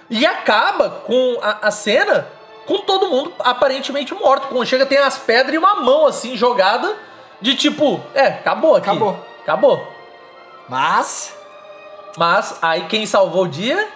[0.09, 2.27] E acaba com a, a cena
[2.65, 4.47] com todo mundo aparentemente morto.
[4.47, 6.95] Quando chega, tem as pedras e uma mão assim jogada.
[7.41, 8.89] De tipo, é, acabou aqui.
[8.89, 9.19] Acabou.
[9.43, 9.87] Acabou.
[10.69, 11.35] Mas,
[12.17, 13.87] Mas aí quem salvou o dia?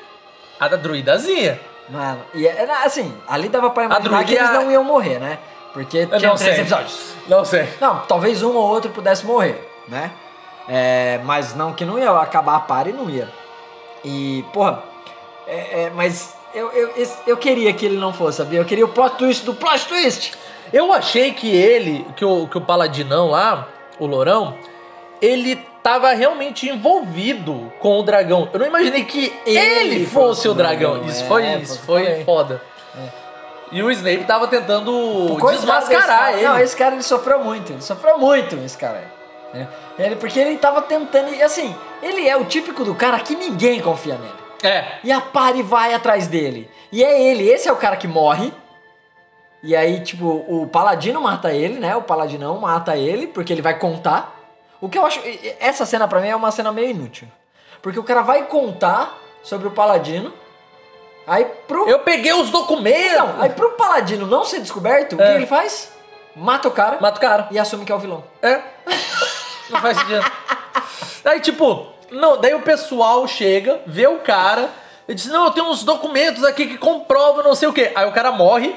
[0.60, 1.60] A da druidazinha.
[1.88, 5.40] mano, e era assim, ali dava pra imaginar que eles não iam morrer, né?
[5.74, 6.62] Porque Eu tinha não três sei.
[6.62, 7.14] episódios.
[7.28, 7.68] Não sei.
[7.80, 10.12] Não, talvez um ou outro pudesse morrer, né?
[10.68, 13.30] É, mas não, que não ia acabar a par e não ia.
[14.04, 14.84] E, porra,
[15.48, 16.90] é, é, mas eu, eu,
[17.28, 18.60] eu queria que ele não fosse, sabia?
[18.60, 20.34] Eu queria o plot twist do plot twist.
[20.72, 23.68] Eu achei que ele, que o, que o Paladinão lá,
[24.00, 24.56] o Lourão,
[25.22, 28.48] ele tava realmente envolvido com o dragão.
[28.54, 31.04] Eu não imaginei que ele, Ele fosse, fosse o dragão.
[31.06, 32.24] Isso é, foi, foi- isso foi foi.
[32.24, 32.62] foda.
[33.72, 36.48] E o Snape tava tentando desmascarar ele.
[36.48, 39.04] Não, esse cara ele sofreu muito, ele sofreu muito, esse cara.
[39.54, 39.68] né?
[39.98, 43.82] Ele, porque ele tava tentando, e assim, ele é o típico do cara que ninguém
[43.82, 44.34] confia nele.
[44.64, 45.00] É.
[45.04, 46.70] E a pare vai atrás dele.
[46.92, 48.52] E é ele, esse é o cara que morre.
[49.62, 51.96] E aí, tipo, o paladino mata ele, né?
[51.96, 54.36] O paladinão mata ele, porque ele vai contar.
[54.82, 55.22] O que eu acho.
[55.60, 57.28] Essa cena pra mim é uma cena meio inútil.
[57.82, 60.34] Porque o cara vai contar sobre o paladino.
[61.30, 61.88] Aí pro.
[61.88, 63.18] Eu peguei os documentos.
[63.18, 65.26] Não, aí pro paladino não ser descoberto, o É.
[65.32, 65.92] que ele faz?
[66.36, 67.48] Mata o cara Mata o cara.
[67.52, 68.24] e assume que é o vilão.
[68.42, 68.60] É.
[69.70, 70.26] Não faz sentido.
[71.24, 74.70] Aí, tipo, não, daí o pessoal chega, vê o cara,
[75.08, 77.92] e diz: Não, eu tenho uns documentos aqui que comprovam não sei o quê.
[77.94, 78.76] Aí o cara morre.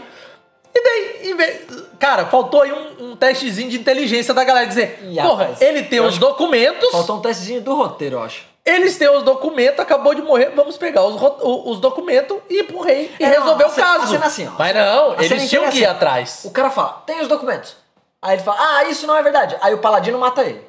[0.74, 1.60] E daí, em vez-
[1.98, 6.18] cara, faltou aí um, um testezinho de inteligência da galera dizer: Porra, ele tem os
[6.18, 8.44] documentos, Faltou um testezinho do roteiro, eu acho.
[8.64, 12.80] Eles têm os documentos, acabou de morrer, vamos pegar os, os documentos e ir pro
[12.80, 14.06] rei e É, não, resolver a o caso.
[14.12, 14.52] cena assim, ó.
[14.58, 15.94] Mas não, eles tinham que ir assim.
[15.96, 16.42] atrás.
[16.44, 17.76] O cara fala, tem os documentos.
[18.20, 19.56] Aí ele fala, ah, isso não é verdade.
[19.60, 20.64] Aí o paladino mata ele.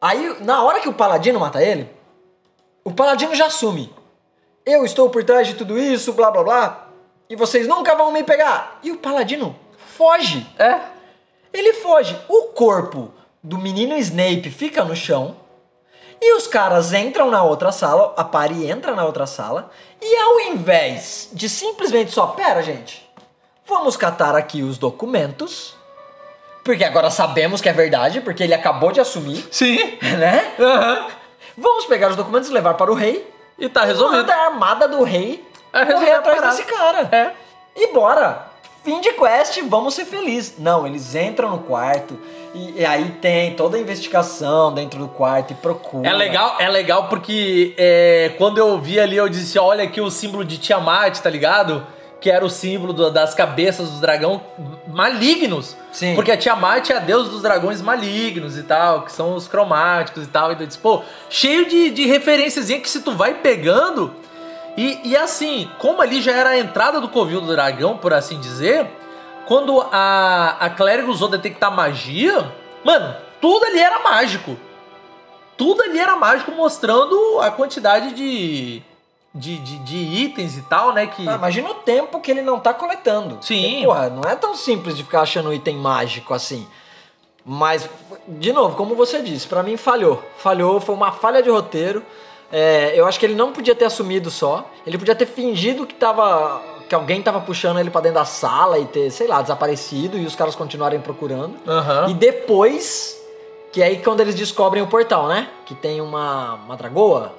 [0.00, 1.88] Aí, na hora que o paladino mata ele,
[2.84, 3.92] o paladino já assume.
[4.64, 6.88] Eu estou por trás de tudo isso, blá blá blá,
[7.30, 8.78] e vocês nunca vão me pegar.
[8.82, 9.56] E o paladino
[9.96, 10.46] foge.
[10.58, 10.80] É.
[11.52, 12.14] Ele foge.
[12.28, 13.10] O corpo
[13.42, 15.34] do menino Snape fica no chão.
[16.20, 20.40] E os caras entram na outra sala, a Pari entra na outra sala, e ao
[20.40, 23.08] invés de simplesmente só, pera, gente,
[23.66, 25.74] vamos catar aqui os documentos,
[26.64, 29.98] porque agora sabemos que é verdade, porque ele acabou de assumir, Sim.
[30.18, 30.54] né?
[30.58, 31.06] Aham.
[31.56, 33.32] Vamos pegar os documentos e levar para o rei.
[33.58, 34.18] E tá resolvido.
[34.18, 35.42] Manda a armada do rei
[35.72, 37.08] É, correr atrás desse cara.
[37.10, 37.32] É.
[37.74, 38.50] E bora!
[38.86, 40.54] Fim de quest, vamos ser felizes.
[40.60, 42.16] Não, eles entram no quarto
[42.54, 46.08] e, e aí tem toda a investigação dentro do quarto e procura.
[46.08, 50.08] É legal, é legal porque é, quando eu vi ali, eu disse, olha aqui o
[50.08, 51.84] símbolo de Tiamat, tá ligado?
[52.20, 54.40] Que era o símbolo do- das cabeças dos dragão
[54.86, 55.76] malignos.
[55.92, 56.14] Sim.
[56.14, 60.24] Porque a Tiamat é a deusa dos dragões malignos e tal, que são os cromáticos
[60.24, 60.50] e tal.
[60.52, 64.14] E eu disse, pô, cheio de, de referênciazinha que se tu vai pegando.
[64.76, 68.38] E, e assim, como ali já era a entrada do covil do dragão, por assim
[68.38, 68.86] dizer,
[69.46, 72.52] quando a, a clérigo usou detectar magia,
[72.84, 74.56] mano, tudo ali era mágico
[75.56, 78.82] tudo ali era mágico, mostrando a quantidade de,
[79.34, 81.06] de, de, de itens e tal, né?
[81.06, 81.26] Que.
[81.28, 83.38] Ah, imagina o tempo que ele não tá coletando.
[83.40, 83.62] Sim.
[83.62, 86.66] Porque, porra, não é tão simples de ficar achando item mágico assim.
[87.44, 87.88] Mas,
[88.26, 90.22] de novo, como você disse, pra mim falhou.
[90.36, 92.04] Falhou, foi uma falha de roteiro.
[92.50, 94.70] É, eu acho que ele não podia ter assumido só.
[94.86, 96.62] Ele podia ter fingido que tava.
[96.88, 100.24] que alguém tava puxando ele pra dentro da sala e ter, sei lá, desaparecido e
[100.24, 101.56] os caras continuarem procurando.
[101.66, 102.10] Aham.
[102.10, 103.16] E depois.
[103.72, 105.48] Que é aí quando eles descobrem o portal, né?
[105.66, 107.34] Que tem uma, uma dragoa.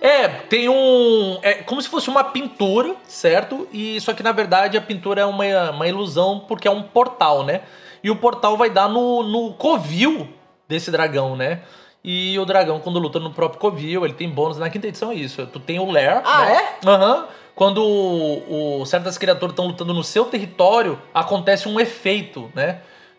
[0.00, 1.38] É, tem um.
[1.42, 3.66] É como se fosse uma pintura, certo?
[3.72, 7.42] E só que na verdade a pintura é uma, uma ilusão porque é um portal,
[7.44, 7.62] né?
[8.02, 10.28] E o portal vai dar no, no covil
[10.68, 11.62] desse dragão, né?
[12.10, 14.56] E o dragão, quando luta no próprio covil, ele tem bônus.
[14.56, 15.46] Na quinta edição é isso.
[15.52, 16.22] Tu tem o Lair.
[16.24, 16.68] Ah, né?
[16.86, 17.26] Aham.
[17.54, 22.78] Quando o, o- certas criaturas estão lutando no seu território, acontece um efeito, né?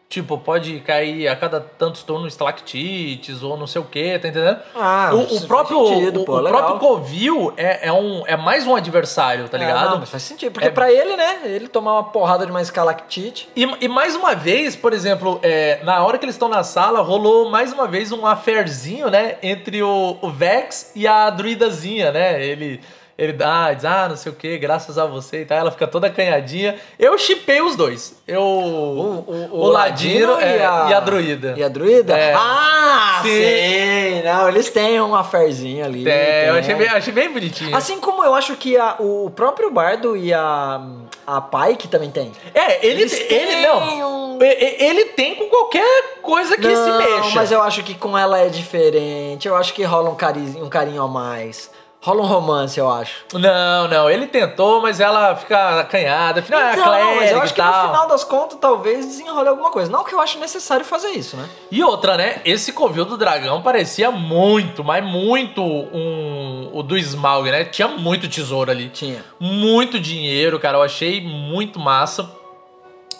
[0.10, 4.58] Tipo, pode cair a cada tantos turnos estalactites ou não sei o que, tá entendendo?
[4.76, 8.66] Ah, o, o próprio, sentido, o, pô, o próprio Covil é, é, um, é mais
[8.66, 9.92] um adversário, tá É, ligado?
[9.92, 10.52] não, mas faz sentido.
[10.52, 11.42] Porque É- pra ele, né?
[11.44, 13.50] Ele tomar uma porrada de uma escalactite.
[13.56, 17.02] E, e mais uma vez, por exemplo, é, na hora que eles estão na sala,
[17.02, 19.36] rolou mais uma vez um affairzinho, né?
[19.44, 22.44] Entre o, o Vex e a druidazinha, né?
[22.44, 22.82] Ele,
[23.20, 25.58] ele dá, diz, ah, não sei o que, graças a você e tal.
[25.58, 26.76] Ela fica toda acanhadinha.
[26.98, 28.16] Eu chipei os dois.
[28.26, 28.42] Eu.
[28.42, 30.58] O, Ladino, é,
[30.90, 31.54] e, a, druida.
[31.58, 32.18] E a druida?
[32.18, 32.34] É.
[32.34, 33.30] Ah, Sim.
[33.30, 34.22] sim!
[34.24, 36.08] Não, eles têm um affairzinho ali.
[36.10, 36.60] É, eu tem.
[36.62, 37.76] achei bem, achei bem bonitinho.
[37.76, 40.82] Assim como eu acho que a- o próprio Bardo e a,
[41.28, 42.32] a Pike também tem.
[42.54, 44.36] é, ele, Eles ele não.
[44.36, 47.32] um- E- e- Ele tem com qualquer coisa que se Não, mexa.
[47.36, 49.48] mas eu acho que com ela é diferente.
[49.48, 51.70] Eu acho que rola um carinho, um carinho a mais.
[52.02, 53.26] Rola um romance, eu acho.
[53.34, 57.42] Não, não, ele tentou, mas ela fica acanhada, afinal é a Então, mas eu clériga
[57.42, 59.92] acho que no final das contas talvez desenrole alguma coisa.
[59.92, 61.50] Não que eu acho necessário fazer isso, né?
[61.70, 62.42] E outra, né?
[62.46, 67.66] Esse covil do dragão parecia muito, mas muito um, o do Smaug, né?
[67.66, 68.88] Tinha muito tesouro ali.
[68.88, 69.22] Tinha.
[69.38, 70.78] Muito dinheiro, cara.
[70.78, 72.32] Eu achei muito massa.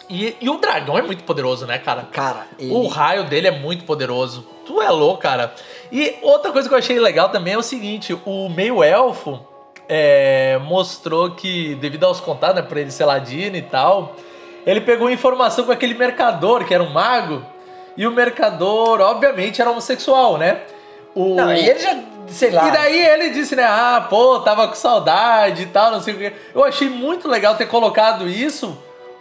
[0.08, 2.08] E, e o dragão é muito poderoso, né, cara?
[2.10, 2.72] Cara, ele...
[2.72, 4.44] O raio dele é muito poderoso.
[4.66, 5.54] Tu é louco, cara.
[5.92, 9.40] E outra coisa que eu achei legal também é o seguinte: o meio-elfo
[9.88, 14.14] é, mostrou que, devido aos contatos, né, pra ele ser ladino e tal,
[14.66, 17.44] ele pegou informação com aquele mercador, que era um mago,
[17.96, 20.60] e o mercador, obviamente, era homossexual, né?
[21.14, 21.34] O...
[21.34, 22.68] Não, e ele já, sei lá.
[22.68, 23.64] E daí ele disse, né?
[23.64, 26.32] Ah, pô, tava com saudade e tal, não sei o quê.
[26.54, 28.78] Eu achei muito legal ter colocado isso,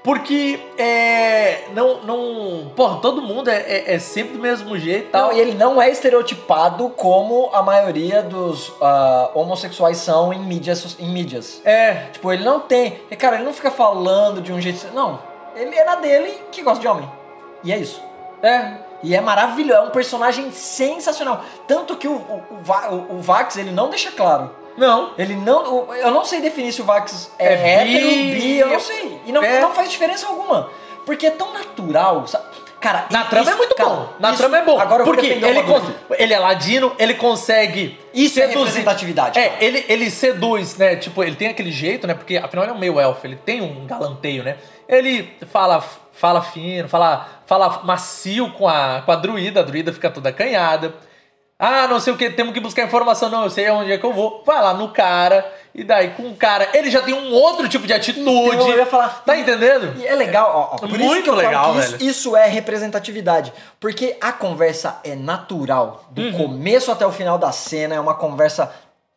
[0.10, 1.66] porque é.
[1.72, 2.02] Não.
[2.02, 5.28] não porra, todo mundo é, é, é sempre do mesmo jeito e tal.
[5.28, 10.98] Não, e ele não é estereotipado como a maioria dos ah, homossexuais são em mídias,
[11.00, 11.62] em mídias.
[11.64, 12.08] É.
[12.12, 13.00] Tipo, ele não tem.
[13.12, 14.88] e, Cara, ele não fica falando de um jeito.
[14.96, 15.20] Não.
[15.56, 17.08] Ele é na dele que gosta de homem.
[17.64, 18.02] E é isso.
[18.42, 18.78] É.
[19.04, 21.44] E é maravilhoso, é um personagem sensacional.
[21.68, 22.44] Tanto que o, o,
[22.90, 24.50] o- o Vax, ele não deixa claro.
[24.80, 25.12] Não.
[25.18, 25.94] Ele não.
[25.94, 29.22] Eu não sei definir se o Vax é, É hétero, bi, bi, eu não sei.
[29.26, 29.60] E não, é.
[29.60, 30.70] não faz diferença alguma.
[31.06, 32.46] Porque é tão natural, sabe?
[32.80, 34.10] Cara, Na isso- trama é muito cara, bom.
[34.20, 34.80] Na isso- trama é bom.
[34.80, 35.46] Agora porque ele,
[36.18, 38.60] ele é ladino, ele consegue Isso é seduzir.
[38.60, 39.64] representatividade, É, cara.
[39.66, 40.96] ele, ele seduz, né?
[40.96, 42.14] Tipo, ele tem aquele jeito, né?
[42.14, 44.56] Porque afinal ele é um meio elfo, ele tem um galanteio, né?
[44.88, 50.10] Ele fala, fala fino, fala, fala macio com a, com a druida, a druida fica
[50.10, 50.94] toda acanhada.
[51.62, 53.30] Ah, não sei o que, temos que buscar informação.
[53.30, 54.42] Não, eu sei onde é que eu vou.
[54.46, 55.46] Vai lá no cara,
[55.76, 58.22] e daí com o cara, ele já tem um outro tipo de atitude.
[58.56, 59.94] Então, eu ia falar- Tá entendendo?
[60.00, 62.04] E é legal, ó, ó, por isso Muito legal, que isso, velho.
[62.10, 63.52] isso é representatividade.
[63.78, 66.06] Porque a conversa é natural.
[66.12, 66.32] Do Uhum.
[66.48, 68.72] começo até o final da cena, é uma conversa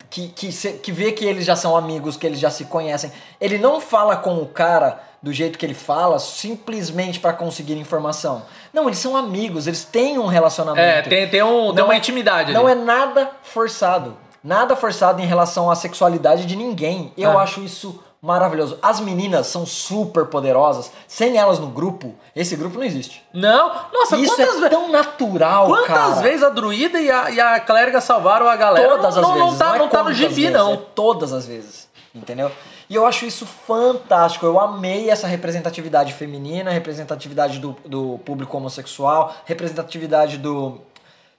[0.09, 3.09] que, que, que vê que eles já são amigos, que eles já se conhecem.
[3.39, 8.43] Ele não fala com o cara do jeito que ele fala simplesmente pra conseguir informação.
[8.73, 10.85] Não, eles são amigos, eles têm um relacionamento.
[10.85, 12.53] É, tem, tem, um, tem Não uma é- intimidade ali.
[12.53, 14.17] Não é nada forçado.
[14.43, 17.13] Nada forçado em relação à sexualidade de ninguém.
[17.17, 17.43] Eu Ah.
[17.43, 18.77] acho isso maravilhoso.
[18.81, 20.91] As meninas são super poderosas.
[21.07, 23.23] Sem elas no grupo, esse grupo não existe.
[23.33, 26.15] Não, nossa, isso quantas é tão natural, Quantas cara.
[26.21, 28.89] vezes a druida e a, e a clériga salvaram a galera?
[28.89, 29.49] Todas não, as não, vezes.
[29.51, 30.73] Não tá, é não tá no quantas gibi, vezes, não.
[30.73, 31.87] É todas as vezes.
[32.15, 32.51] Entendeu?
[32.89, 34.45] E eu acho isso fantástico.
[34.45, 40.79] Eu amei essa representatividade feminina, representatividade do, do público homossexual, representatividade do.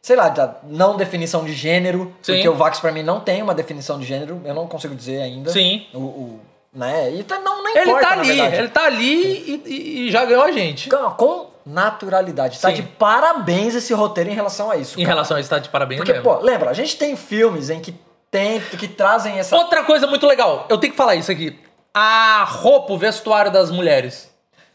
[0.02, 2.12] Sei lá, da não definição de gênero.
[2.20, 2.32] Sim.
[2.34, 4.40] Porque o Vax pra mim não tem uma definição de gênero.
[4.44, 5.50] Eu não consigo dizer ainda.
[5.50, 5.86] Sim.
[5.94, 6.40] O, o-
[6.74, 7.10] né?
[7.14, 8.56] E tá, não, Ele importa, tá na ali, verdade.
[8.56, 10.90] ele tá ali e, e- já ganhou a gente.
[10.90, 12.58] Com- Com naturalidade.
[12.60, 12.74] Tá Sim.
[12.74, 14.98] de parabéns esse roteiro em relação a isso.
[15.00, 15.14] Em cara.
[15.14, 16.24] relação a isso, tá de parabéns Porque, mesmo.
[16.24, 17.94] pô, lembra, a gente tem filmes em que
[18.34, 19.54] tem, que trazem essa.
[19.56, 21.56] Outra coisa muito legal, eu tenho que falar isso aqui.
[21.94, 24.28] A roupa, o vestuário das mulheres.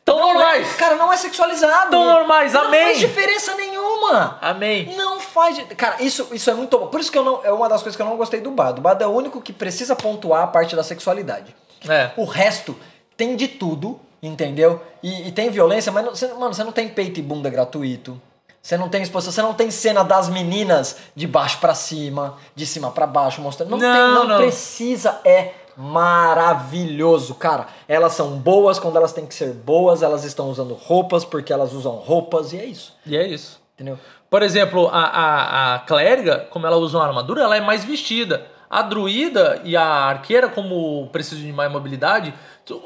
[0.05, 0.76] Tão Não é- normais.
[0.78, 1.91] cara, não é sexualizado.
[1.91, 2.86] Tão normais, Não amém.
[2.86, 4.39] faz diferença nenhuma.
[4.41, 4.95] Amém.
[4.95, 5.62] Não faz.
[5.76, 6.88] Cara, isso, isso é muito bom.
[6.88, 7.41] Por isso que eu não.
[7.43, 8.80] É uma das coisas que eu não gostei do Bado.
[8.80, 11.53] O Bado é o único que precisa pontuar a parte da sexualidade.
[11.88, 12.12] É.
[12.16, 12.80] O resto
[13.18, 14.82] tem de tudo, entendeu?
[15.03, 18.20] E, e tem violência, mas, não, você, mano, você não tem peito e bunda gratuito.
[18.62, 22.66] Você não tem exposição, você não tem cena das meninas de baixo pra cima, de
[22.66, 23.70] cima pra baixo, mostrando.
[23.72, 24.38] Não, Não, tem, não, não.
[24.38, 27.68] precisa, é maravilhoso, cara.
[27.88, 31.74] Elas são boas quando elas têm que ser boas, elas estão usando roupas porque elas
[31.74, 33.62] usam roupas, e é isso, E é isso.
[33.76, 33.97] entendeu?
[34.30, 38.45] Por exemplo, a, a, a clériga, como ela usa uma armadura, ela é mais vestida.
[38.70, 42.32] A druida e a arqueira, como precisam de mais mobilidade,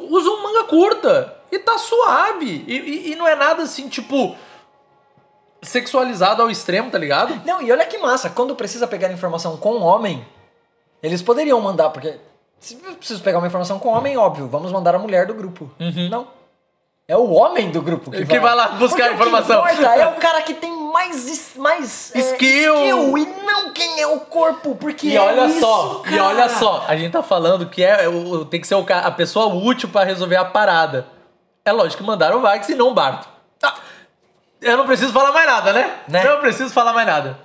[0.10, 1.36] usam manga curta.
[1.52, 2.64] E tá suave.
[2.66, 4.34] E, e- e não é nada assim, tipo,
[5.64, 7.42] sexualizado ao extremo, tá ligado?
[7.46, 10.26] Não, e olha que massa, quando precisa pegar informação com homem,
[11.02, 12.16] eles poderiam mandar, porque
[12.60, 15.70] se eu preciso pegar uma informação com homem, óbvio, vamos mandar a mulher do grupo.
[16.10, 16.28] Não.
[17.06, 18.26] É o homem do grupo que, Uhum.
[18.26, 19.60] Que vai lá buscar a informação.
[19.62, 22.76] O que importa é o cara que tem mais, is- mais é, Skill.
[22.76, 26.24] skill e não quem é o corpo, porque E é olha isso, só, e cara.
[26.24, 29.90] olha só, a gente tá falando que é, o- tem que ser a pessoa útil
[29.90, 31.06] pra resolver a parada.
[31.66, 33.28] É lógico que mandaram o Vax e não o Barto.
[34.64, 35.92] Eu não preciso falar mais nada, né?
[36.08, 36.24] Né?
[36.24, 37.38] Não preciso falar mais nada.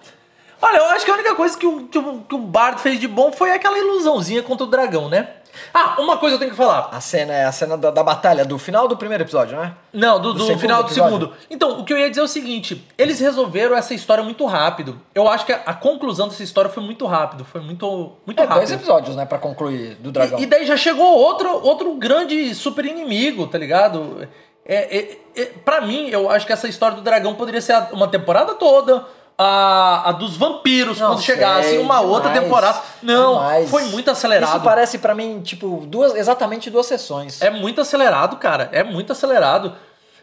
[0.60, 2.98] Olha, eu acho que a única coisa que o, que o, que o Bardo fez
[2.98, 5.28] de bom foi aquela ilusãozinha contra o dragão, né?
[5.74, 6.88] Ah, uma coisa eu tenho que falar.
[6.92, 9.72] A cena é a cena da, da batalha, do final do primeiro episódio, não é?
[9.92, 11.18] Não, do, Do do final do episódio?
[11.18, 11.32] segundo.
[11.50, 15.00] Então, o que eu ia dizer é o seguinte: eles resolveram essa história muito rápido.
[15.14, 17.44] Eu acho que a, a conclusão dessa história foi muito rápido.
[17.44, 18.56] Foi muito, muito É, rápido.
[18.58, 20.38] dois episódios, né, pra concluir do dragão.
[20.38, 24.28] E, e daí já chegou outro, outro grande super inimigo, tá ligado?
[24.68, 28.06] É, é, é, pra mim, eu acho que essa história do dragão poderia ser uma
[28.06, 29.04] temporada toda.
[29.40, 32.82] A, a dos vampiros, Não quando chegasse uma outra demais, temporada.
[33.00, 33.70] Não, demais.
[33.70, 34.56] foi muito acelerado.
[34.56, 37.40] Isso parece pra mim, tipo, duas, exatamente duas sessões.
[37.40, 38.68] É muito acelerado, cara.
[38.72, 39.74] É muito acelerado.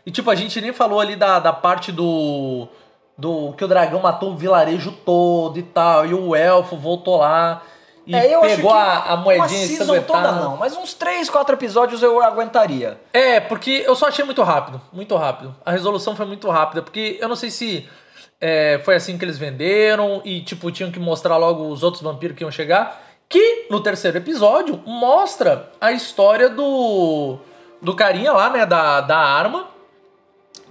[0.06, 2.68] E tipo, a gente nem falou ali da, da parte do.
[3.18, 6.06] Do que o dragão matou um vilarejo todo e tal.
[6.06, 7.62] E o elfo voltou lá.
[8.06, 11.56] E É, pegou que a, a moedinha uma season toda não, mas uns 3, 4
[11.56, 12.99] episódios eu aguentaria.
[13.12, 14.80] É, porque eu só achei muito rápido.
[14.93, 15.56] Muito rápido.
[15.66, 16.84] A resolução foi muito rápida.
[16.84, 17.89] Porque eu não sei se
[18.39, 20.22] é, foi assim que eles venderam.
[20.24, 23.01] E tipo, tinham que mostrar logo os outros vampiros que iam chegar.
[23.28, 27.39] Que no terceiro episódio mostra a história do.
[27.82, 28.66] Do carinha lá, né?
[28.68, 29.68] Da, da arma.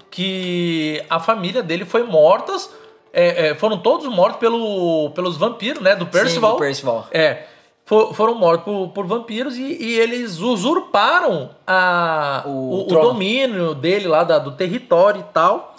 [0.09, 2.71] Que a família dele foi mortas.
[3.15, 5.95] É, é, foram todos mortos pelo, pelos vampiros, né?
[5.97, 6.51] Do Percival.
[6.53, 7.07] Sim, do Percival.
[7.13, 7.45] É.
[7.85, 13.75] fo- Foram mortos por, por vampiros e, e eles usurparam a, O o, o domínio
[13.75, 15.75] dele lá, da- do território e tal.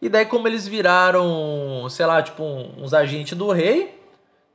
[0.00, 2.42] E daí, como eles viraram, sei lá, tipo,
[2.78, 3.98] uns agentes do rei,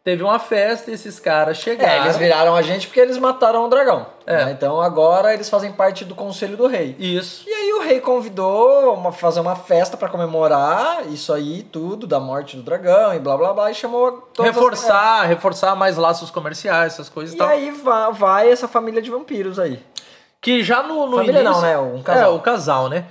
[0.03, 1.91] teve uma festa e esses caras chegaram.
[1.93, 4.05] É, eles viraram a gente porque eles mataram o dragão.
[4.25, 4.45] É.
[4.45, 4.51] né?
[4.51, 6.95] Então agora eles fazem parte do conselho do rei.
[6.99, 7.43] Isso.
[7.47, 12.19] E aí o rei convidou uma fazer uma festa pra comemorar isso aí, tudo, da
[12.19, 16.29] morte do dragão e blá blá blá, e chamou todas as- Reforçar, reforçar mais laços
[16.31, 17.35] comerciais, essas coisas é.
[17.35, 17.49] e E tal.
[17.49, 19.83] aí vai, vai essa família de vampiros aí.
[20.39, 21.51] Que já no, no Família início.
[21.53, 21.77] não, né?
[21.77, 22.31] Um casal.
[22.31, 23.05] É, o casal, né?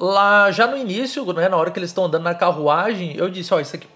[0.00, 3.52] Lá, já no início, né, na hora que eles estão andando na carruagem, eu disse,
[3.52, 3.86] ó, isso aqui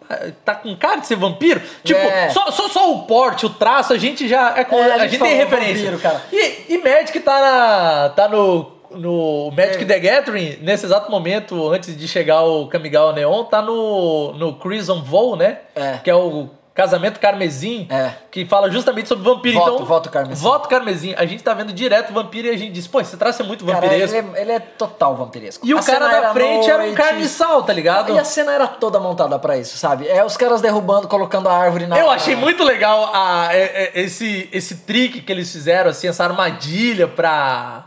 [0.45, 1.63] tá com cara de ser vampiro?
[1.85, 2.29] Tipo, É.
[2.31, 4.53] só, só, só o porte, o traço, a gente já...
[4.59, 5.75] É, com- É, a gente gente tem referência.
[5.93, 6.21] vampiro, cara.
[6.33, 9.87] E, e Magic tá, na, tá no, no Magic É.
[9.87, 15.03] the Gathering, nesse exato momento, antes de chegar o Kamigawa Neon, tá no, no Crimson
[15.05, 15.59] Vow, né?
[15.77, 15.99] É.
[16.03, 18.13] Que é o Casamento Carmesim, É.
[18.31, 19.59] que fala justamente sobre vampiro.
[19.59, 20.43] Voto, então, voto carmesim.
[20.43, 21.15] Voto Carmesim.
[21.19, 23.65] A gente tá vendo direto vampiro e a gente diz, pô, esse traço é muito
[23.67, 24.17] Cara, vampiresco.
[24.17, 25.67] ele é, ele é total vampiresco.
[25.67, 26.97] E o A cara cena da frente era um noite.
[26.97, 28.15] carniçal, tá ligado?
[28.15, 30.09] E a cena era toda montada pra isso, sabe?
[30.09, 31.99] É os caras derrubando, colocando a árvore na.
[31.99, 36.25] Eu achei muito legal a, é- é- esse, esse trick que eles fizeram, assim, essa
[36.25, 37.85] armadilha pra.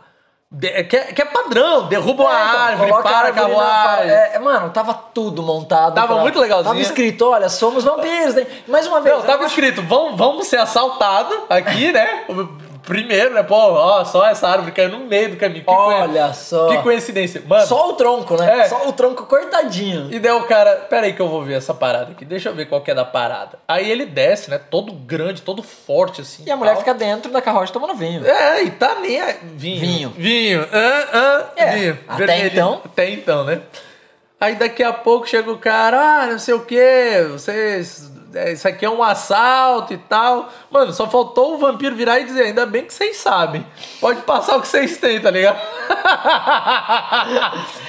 [0.58, 4.10] De- que, é, que é padrão, derrubam a É, então, árvore, para a carruagem.
[4.12, 5.94] é, é, mano, tava tudo montado.
[5.96, 6.70] Tava muito legalzinho.
[6.74, 8.36] Tava escrito, olha, somos vampiros.
[8.36, 8.48] Né?
[8.68, 9.16] Mais uma vez.
[9.18, 12.24] Não, tava eu- escrito, vamos, vamos ser assaltados aqui, né?
[12.86, 13.44] Primeiro, né?
[13.44, 15.64] Pô, ó, só essa árvore caiu no meio do caminho.
[15.64, 16.68] Que Olha só.
[16.68, 17.42] Que coincidência.
[17.46, 18.60] Mano, Só o tronco, né?
[18.62, 18.68] É.
[18.68, 20.08] Só o tronco cortadinho.
[20.14, 22.56] E daí o cara, pera aí que eu vou ver essa parada aqui, deixa eu
[22.56, 23.58] ver qual que é da parada.
[23.68, 26.44] Aí ele desce, né, todo grande, todo forte assim.
[26.46, 26.80] E a mulher tal.
[26.80, 28.26] fica dentro da carroça tomando vinho.
[28.26, 29.20] É, e tá nem.
[29.56, 29.80] Vinho.
[29.80, 30.10] Vinho.
[30.18, 30.68] Vinho.
[30.72, 32.00] Ah, ah, É, vinho.
[32.08, 32.48] até Vermelhinho.
[32.52, 32.82] então.
[32.86, 33.62] Até então, né?
[34.40, 38.12] Aí daqui a pouco chega o cara, ah, não sei o que, vocês.
[38.36, 40.50] É, Isso aqui é um assalto e tal.
[40.70, 43.66] Mano, só faltou o vampiro virar e dizer: ainda bem que vocês sabem.
[44.00, 45.60] Pode passar o que vocês têm, tá ligado?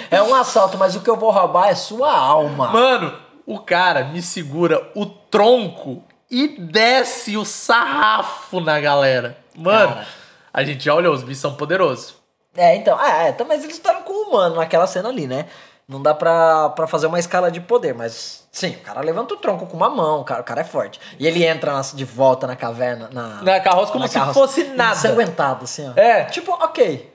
[0.09, 2.69] É um assalto, mas o que eu vou roubar é sua alma.
[2.69, 3.13] Mano,
[3.45, 9.37] o cara me segura o tronco e desce o sarrafo na galera.
[9.55, 10.07] Mano, Cara.
[10.53, 12.15] a gente já olhou, os bichos são poderosos.
[12.57, 15.47] É, então, é, é, tá, mas eles estavam com o humano naquela cena ali, né?
[15.89, 19.37] Não dá pra, pra fazer uma escala de poder, mas sim, o cara levanta o
[19.37, 20.99] tronco com uma mão, o cara, o cara é forte.
[21.17, 24.97] E ele entra na- de volta na caverna, na, Na carroça como se fosse nada.
[24.97, 25.93] Ensanguentado, assim, ó.
[25.99, 26.25] É.
[26.25, 27.15] Tipo, ok.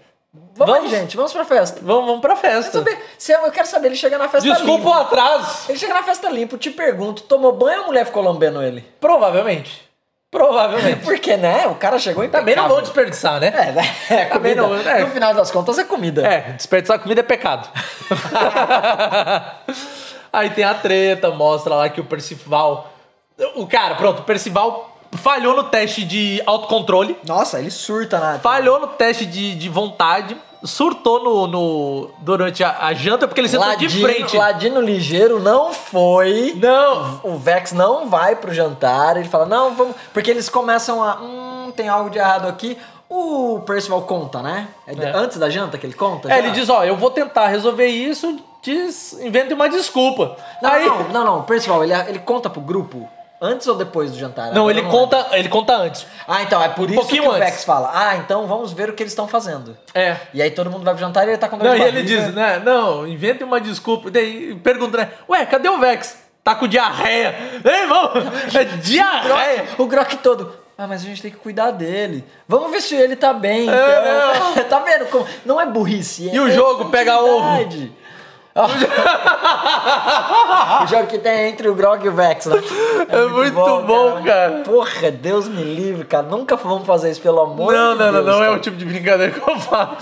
[0.55, 1.81] Vamos, Vamos- aí, gente, vamos pra festa.
[1.83, 2.71] Vamos, vamos pra festa.
[2.71, 4.93] saber, se eu, eu quero saber, ele chega na festa Desculpa o limpo.
[4.93, 5.65] atraso.
[5.69, 8.81] Ele chega na festa limpo, te pergunto, tomou banho ou a mulher ficou lambendo ele?
[9.01, 9.90] Provavelmente.
[10.31, 11.03] Provavelmente.
[11.03, 11.67] Porque, né?
[11.67, 12.45] O cara chegou impecável.
[12.45, 13.47] Também não vão desperdiçar, né?
[13.47, 13.95] É, né?
[14.09, 14.61] É comida.
[14.61, 15.01] não, é.
[15.01, 16.25] No final das contas é comida.
[16.25, 17.67] É, desperdiçar comida é pecado.
[20.31, 22.93] Aí tem a treta, mostra lá que o Percival.
[23.55, 27.17] O cara, pronto, o Percival falhou no teste de autocontrole.
[27.27, 28.39] Nossa, ele surta na.
[28.39, 33.49] Falhou no teste de, de vontade, surtou no, no- durante a, a janta porque ele
[33.49, 34.37] sentou de Ladino, frente.
[34.37, 36.53] Ladino ligeiro não foi.
[36.61, 37.19] Não!
[37.23, 39.17] O Vex não vai pro jantar.
[39.17, 39.95] Ele fala, não, vamos.
[40.13, 41.15] Porque eles começam a.
[41.21, 42.77] Hum, tem algo de errado aqui.
[43.09, 44.67] O Percival conta, né?
[44.87, 45.11] É de- É.
[45.15, 46.27] Antes da janta que ele conta?
[46.29, 46.37] É, já?
[46.39, 50.37] ele diz, ó, eu vou tentar resolver isso, diz, inventa uma desculpa.
[50.61, 51.41] Não, Aí, não, não, não.
[51.43, 53.09] Percival, ele, ele conta pro grupo
[53.41, 54.51] antes ou depois do jantar?
[54.53, 54.97] não, Agora ele lembro.
[54.97, 56.05] conta, ele conta antes.
[56.27, 57.39] Ah, então, é por isso que o antes.
[57.39, 57.91] Vex fala.
[57.93, 59.75] Ah, então vamos ver o que eles estão fazendo.
[59.93, 60.15] É.
[60.33, 62.03] E aí todo mundo vai pro jantar e ele tá com dor Não, e ele
[62.03, 62.61] diz, né?
[62.63, 64.11] Não, inventa uma desculpa.
[64.11, 65.09] Daí pergunta, né?
[65.27, 66.17] Ué, cadê o Vex?
[66.43, 67.35] Tá com diarreia.
[67.63, 68.11] Ei, irmão,
[68.53, 69.65] é diarreia.
[69.77, 70.61] O Grok todo.
[70.77, 72.23] Ah, mas a gente tem que cuidar dele.
[72.47, 73.69] Vamos ver se ele tá bem.
[73.69, 74.63] É, então.
[74.67, 75.05] tá vendo?
[75.11, 76.31] como- Não é burrice.
[76.33, 77.91] E o é jogo pega infantilidade.
[80.83, 82.57] o jogo que tem entre o Grog e o Vex, né?
[83.09, 84.61] É muito bom, cara.
[84.65, 86.27] Porra, Deus me livre, cara.
[86.27, 88.25] Nunca vamos fazer isso, pelo amor Não, de não, não, Deus.
[88.25, 88.57] não é cara.
[88.57, 89.97] o tipo de brincadeira que eu falo.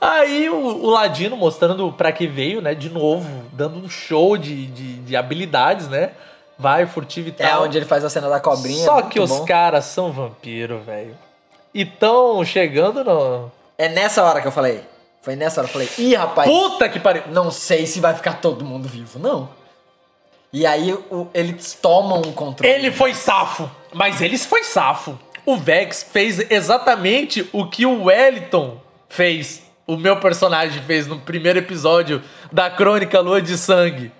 [0.00, 2.74] Aí o, o Ladino mostrando pra que veio, né?
[2.74, 6.10] De novo, dando um show de, de, de habilidades, né?
[6.58, 7.62] Vai, furtivo e É tal.
[7.64, 8.84] onde ele faz a cena da cobrinha.
[8.84, 9.44] Só muito que os bom.
[9.44, 11.16] caras são vampiro, velho.
[11.72, 13.50] E tão chegando no.
[13.76, 14.82] É nessa hora que eu falei.
[15.28, 15.90] Foi nessa hora eu falei.
[15.98, 16.50] Ih, rapaz.
[16.50, 17.24] Puta que pariu!
[17.26, 19.50] Não sei se vai ficar todo mundo vivo, não.
[20.50, 22.72] E aí o- eles tomam um controle.
[22.72, 25.18] Ele foi safo, mas eles foi safo.
[25.44, 31.58] O Vex fez exatamente o que o Wellington fez, o meu personagem fez no primeiro
[31.58, 34.10] episódio da Crônica Lua de Sangue.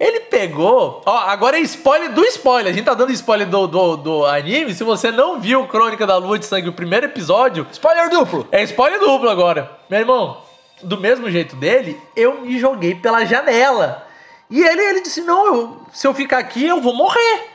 [0.00, 1.02] Ele pegou.
[1.04, 2.72] Ó, agora é spoiler do spoiler.
[2.72, 4.72] A gente tá dando spoiler do, do, do anime.
[4.74, 8.48] Se você não viu Crônica da Lua de Sangue, o primeiro episódio, Spoiler duplo!
[8.50, 9.70] é spoiler duplo agora.
[9.90, 10.38] Meu irmão,
[10.82, 14.06] do mesmo jeito dele, eu me joguei pela janela.
[14.48, 17.50] E ele, ele disse: Não, eu- se eu ficar aqui, eu vou morrer.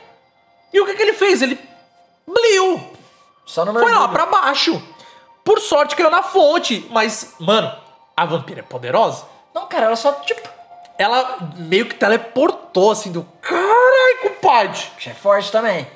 [0.72, 1.42] E o que, que ele fez?
[1.42, 1.58] Ele
[2.24, 2.80] bliu.
[3.44, 4.80] Só no Foi lá pra baixo.
[5.44, 6.86] Por sorte caiu na fonte.
[6.90, 7.72] Mas, mano,
[8.16, 9.24] a vampira é poderosa.
[9.52, 10.55] Não, cara, ela só, tipo...
[10.98, 13.26] Ela meio que teleportou assim do.
[13.40, 14.80] Carai, compadre.
[15.06, 15.86] É forte também.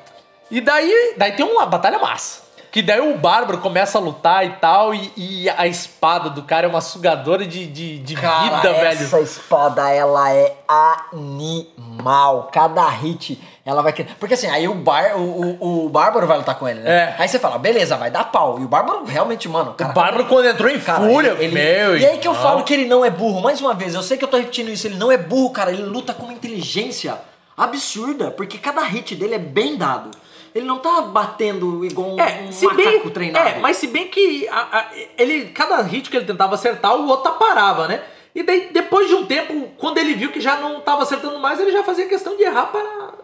[0.51, 2.51] E daí, daí tem uma batalha massa.
[2.71, 6.67] Que daí o Bárbaro começa a lutar e tal, e, e a espada do cara
[6.67, 9.25] é uma sugadora de, de, de Cara, vida, essa velho.
[9.25, 12.49] espada, ela é animal.
[12.53, 13.93] Cada hit, ela vai...
[13.93, 15.21] querer- Porque assim, aí o, bar, o,
[15.61, 16.91] o, o Bárbaro vai lutar com ele, né?
[16.91, 17.15] É.
[17.19, 18.59] Aí você fala, beleza, vai dar pau.
[18.59, 19.73] E o Bárbaro realmente, mano...
[19.73, 22.65] O Cara, Bárbaro, quando entrou em Cara, fúria, ele- meu E aí que eu falo
[22.65, 23.41] que ele não é burro.
[23.43, 24.87] Mais uma vez, eu sei que eu tô repetindo isso.
[24.87, 25.71] Ele não é burro, cara.
[25.71, 27.19] Ele luta com uma inteligência
[27.57, 28.31] absurda.
[28.31, 30.11] Porque cada hit dele é bem dado.
[30.55, 33.49] Ele não tá batendo igual um, É, um macaco bem, treinado.
[33.51, 34.87] é, mas se bem que a- a-
[35.17, 38.03] ele, cada hit que ele tentava acertar, o outro parava, né?
[38.35, 41.61] E daí, depois de um tempo, quando ele viu que já não tava acertando mais,
[41.61, 42.81] ele já fazia questão de errar para...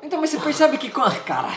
[0.07, 1.19] Então, mas você percebe que quando.
[1.25, 1.49] Cara,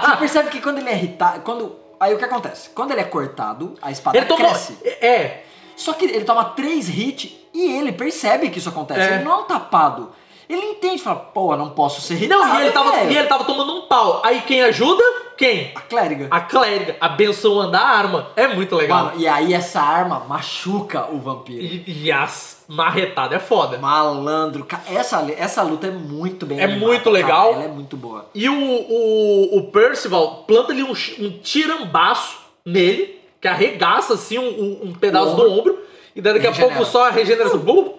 [0.00, 1.40] você percebe que quando ele é irritado.
[1.40, 1.76] Quando.
[1.98, 2.70] Aí o que acontece?
[2.70, 4.78] Quando ele é cortado, a espada Ele cresce.
[5.00, 5.42] É,
[5.74, 9.00] Só que ele toma três hits e ele percebe que isso acontece.
[9.00, 9.14] É.
[9.16, 10.12] Ele não é um tapado.
[10.48, 12.40] Ele entende, fala, pô, eu não posso ser irritado.
[12.40, 13.10] Não, e ele, tava, velho.
[13.10, 14.22] e ele tava tomando um pau.
[14.24, 15.02] Aí quem ajuda?
[15.36, 15.72] Quem?
[15.74, 16.28] A clériga.
[16.30, 18.30] A clériga, abençoando a arma.
[18.34, 19.06] É muito legal.
[19.06, 21.62] Mano, e aí essa arma machuca o vampiro.
[21.62, 23.78] E, e as marretadas é foda.
[23.78, 24.66] Malandro.
[24.88, 27.14] Essa, essa luta é muito bem É animada, muito cara.
[27.16, 27.54] legal.
[27.54, 28.28] Ela é muito boa.
[28.34, 34.88] E o, o, o Percival planta ali um, um tirambaço nele, que arregaça assim um,
[34.88, 35.78] um- pedaço do ombro.
[36.14, 36.74] E daí daqui a Regenera.
[36.74, 37.58] pouco só a regeneração.
[37.60, 37.94] Bum!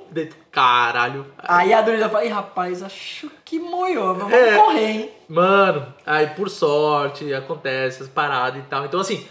[0.52, 1.26] Caralho.
[1.38, 4.56] Aí a druida fala, ih, rapaz, acho que moiou, vamos É.
[4.58, 5.10] correr, hein?
[5.28, 8.84] Mano, aí por sorte acontece as paradas e tal.
[8.86, 9.26] Então, assim,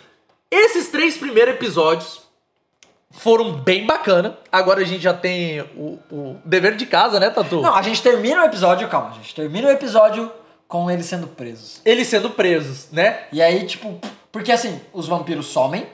[0.51, 2.23] esses três primeiros episódios
[3.11, 4.37] foram bem bacana.
[4.51, 7.61] Agora a gente já tem o, o dever de casa, né, Tatu?
[7.61, 10.31] Não, a gente termina o episódio, calma, a gente termina o episódio
[10.67, 11.81] com eles sendo presos.
[11.85, 13.21] Eles sendo presos, né?
[13.33, 13.99] E aí, tipo,
[14.31, 15.87] porque assim, os vampiros somem.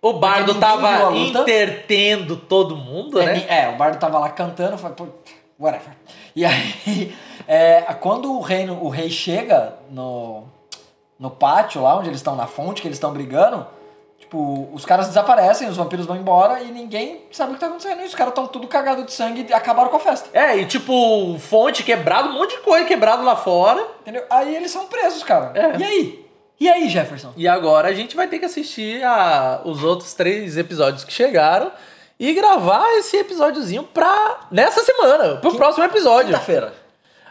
[0.00, 1.40] O Bardo tava luta.
[1.42, 3.44] intertendo todo mundo, É, né?
[3.48, 5.06] É, o bardo tava lá cantando, foi, pô,
[5.60, 5.94] whatever.
[6.34, 7.14] E aí,
[7.46, 10.42] é, quando o reino, o rei chega no,
[11.20, 13.64] no pátio lá, onde eles estão na fonte, que eles estão brigando,
[14.32, 18.00] tipo, os caras desaparecem, os vampiros vão embora e ninguém sabe o que tá acontecendo.
[18.00, 20.30] E os caras estão tudo cagados de sangue e acabaram com a festa.
[20.32, 23.86] É, e tipo, fonte quebrada, um monte de coisa quebrado lá fora.
[24.00, 24.24] Entendeu?
[24.30, 25.52] Aí eles são presos, cara.
[25.54, 25.76] É.
[25.78, 26.26] E aí?
[26.58, 27.32] E aí, Jefferson?
[27.36, 31.70] E agora a gente vai ter que assistir a, os outros três episódios que chegaram
[32.18, 34.46] e gravar esse episódiozinho pra.
[34.50, 36.26] nessa semana, pro Quin- próximo episódio.
[36.28, 36.72] Quinta-feira.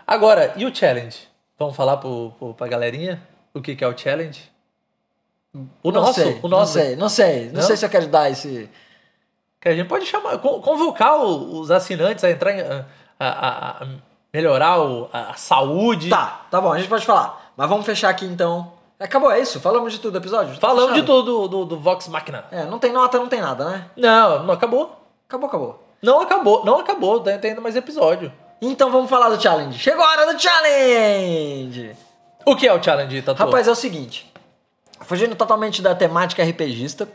[0.05, 1.27] Agora, e o challenge?
[1.57, 3.21] Vamos falar pro, pro, pra galerinha
[3.53, 4.50] o que, que é o challenge?
[5.83, 6.77] O não nosso, sei, o nosso.
[6.77, 7.45] Não sei, não sei.
[7.47, 7.61] Não, Não?
[7.61, 8.69] sei se eu quero dar esse.
[9.59, 12.61] Que a gente pode chamar, con- convocar os assinantes a entrar em.
[12.61, 12.85] a,
[13.19, 13.87] a- a
[14.33, 16.09] melhorar o- a, a saúde.
[16.09, 17.51] Tá, tá bom, a gente pode falar.
[17.57, 18.71] Mas vamos fechar aqui então.
[18.99, 19.59] Acabou, é isso?
[19.59, 20.53] Falamos de tudo o episódio?
[20.55, 21.05] Tá Falamos de fechado?
[21.07, 22.45] tudo do, do, do Vox Machina.
[22.51, 23.85] É, não tem nota, não tem nada, né?
[23.97, 24.95] Não, não acabou.
[25.27, 25.83] Acabou, acabou.
[26.01, 28.31] Não acabou, não acabou, tem, tem ainda mais episódio.
[28.61, 29.77] Então vamos falar do challenge.
[29.79, 31.95] Chegou a hora do challenge!
[32.45, 33.43] O que é o challenge, Tatu?
[33.43, 34.30] Rapaz, é o seguinte.
[35.01, 37.07] Fugindo totalmente da temática RPGista,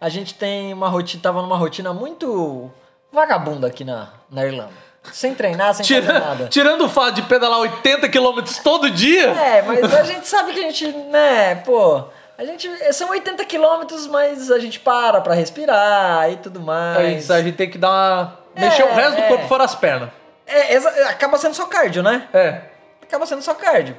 [0.00, 2.70] a gente tem uma rotina, tava numa rotina muito
[3.12, 4.72] vagabunda aqui na, na Irlanda.
[5.12, 6.46] Sem treinar, sem fazer Tira- nada.
[6.48, 9.28] tirando o fato de pedalar 80 km todo dia.
[9.30, 12.04] É, mas a gente sabe que a gente, né, pô,
[12.38, 17.20] a gente, são 80 quilômetros, mas a gente para pra respirar e tudo A mais.
[17.26, 18.38] gente, a gente tem que dar uma.
[18.56, 19.28] É, mexer o resto do é.
[19.28, 20.08] corpo fora as pernas.
[20.46, 20.76] É,
[21.08, 22.28] acaba sendo só cardio, né?
[22.32, 22.62] É.
[23.02, 23.96] Acaba sendo só cardio.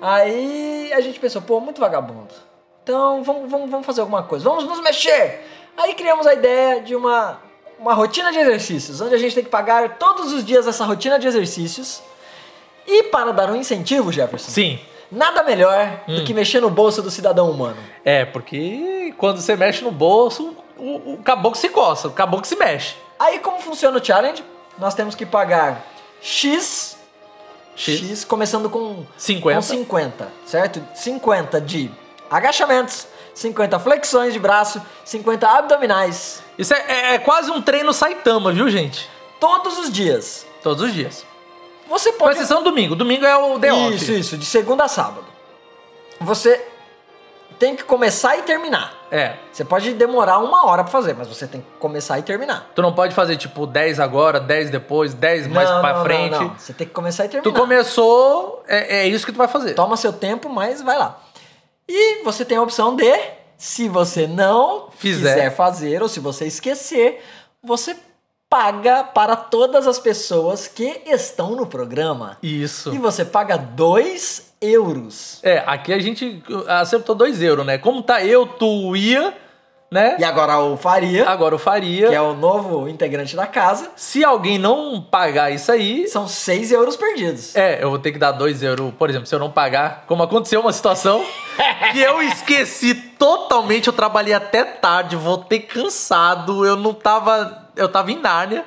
[0.00, 2.34] Aí a gente pensou, pô, muito vagabundo.
[2.84, 5.40] Então vamos, vamos, vamos fazer alguma coisa, vamos nos mexer.
[5.74, 7.40] Aí criamos a ideia de uma,
[7.78, 11.18] uma rotina de exercícios, onde a gente tem que pagar todos os dias essa rotina
[11.18, 12.02] de exercícios.
[12.86, 14.78] E para dar um incentivo, Jefferson, Sim.
[15.10, 17.78] nada melhor do que mexer no bolso do cidadão humano.
[18.04, 22.56] É, porque quando você mexe no bolso, o, o caboclo se coça, o caboclo se
[22.56, 22.96] mexe.
[23.18, 24.44] Aí como funciona o challenge?
[24.78, 25.86] Nós temos que pagar
[26.20, 26.98] X,
[27.74, 28.00] X.
[28.00, 29.56] X, começando com 50.
[29.56, 30.82] com 50, certo?
[30.94, 31.90] 50 de
[32.36, 38.52] agachamentos, 50 flexões de braço, 50 abdominais, Isso é, é- é quase um treino Saitama,
[38.52, 39.08] viu, gente?
[39.40, 40.46] todos os dias.
[40.62, 41.24] Todos os dias.
[41.88, 42.94] Você Com pode exceção do domingo.
[42.96, 43.94] Domingo é o day off.
[43.94, 45.26] Isso, isso, de segunda a sábado.
[46.20, 46.64] Você
[47.58, 48.94] tem que começar e terminar.
[49.10, 49.34] É.
[49.52, 52.70] Você pode demorar uma hora pra fazer, mas você tem que começar e terminar.
[52.74, 56.04] Tu não pode fazer tipo 10 agora, 10 depois, 10 mais Não, pra não, não,
[56.04, 56.30] frente.
[56.32, 56.54] não.
[56.58, 57.60] Você tem que começar e Tu terminar.
[57.60, 59.74] começou, é, é isso que tu vai fazer.
[59.74, 61.18] Toma seu tempo, mas vai lá.
[61.88, 63.12] E você tem a opção de,
[63.56, 65.34] se você não Fizer.
[65.34, 67.22] quiser fazer ou se você esquecer,
[67.62, 67.96] você
[68.48, 72.38] paga para todas as pessoas que estão no programa.
[72.42, 72.94] Isso.
[72.94, 75.40] E você paga 2 euros.
[75.42, 77.78] É, aqui a gente acertou 2 euros, né?
[77.78, 79.36] Como tá eu, tu ia,
[79.94, 80.16] né?
[80.18, 82.08] E agora o Faria, Agora o Faria.
[82.08, 86.72] que é o novo integrante da casa, Se alguém não pagar isso aí, são 6
[86.72, 87.54] euros perdidos.
[87.54, 90.02] é, eu vou ter que dar 2 euros, por exemplo, se eu não pagar.
[90.08, 91.24] Como aconteceu uma situação
[91.92, 97.68] que eu esqueci totalmente, eu trabalhei até tarde, voltei cansado, eu não tava.
[97.76, 98.64] Eu tava em Nárnia.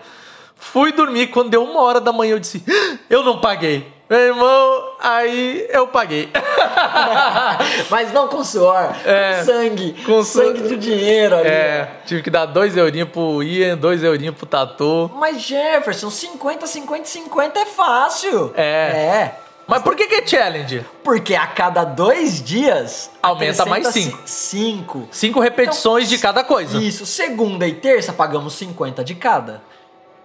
[0.55, 3.86] Fui dormir, quando deu uma hora da manhã, eu disse, "Ah, eu não paguei.
[4.10, 6.30] Meu irmão, aí eu paguei.
[7.89, 10.62] Mas não com suor, É, com sangue, com sangue.
[10.62, 11.47] do dinheiro ali.
[11.49, 15.12] É, tive que dar dois eurinhos pro Ian, dois eurinhos pro Tatu.
[15.16, 18.53] Mas Jefferson, 50, 50, 50 é fácil.
[18.55, 18.64] É.
[18.64, 19.36] É.
[19.68, 20.86] Mas por que que é challenge?
[21.03, 25.08] Porque a cada dois dias Aumenta mais acrescenta cinco.
[25.12, 26.78] Cinco repetições de cada coisa.
[26.78, 29.62] Isso, segunda e terça pagamos 50 de cada.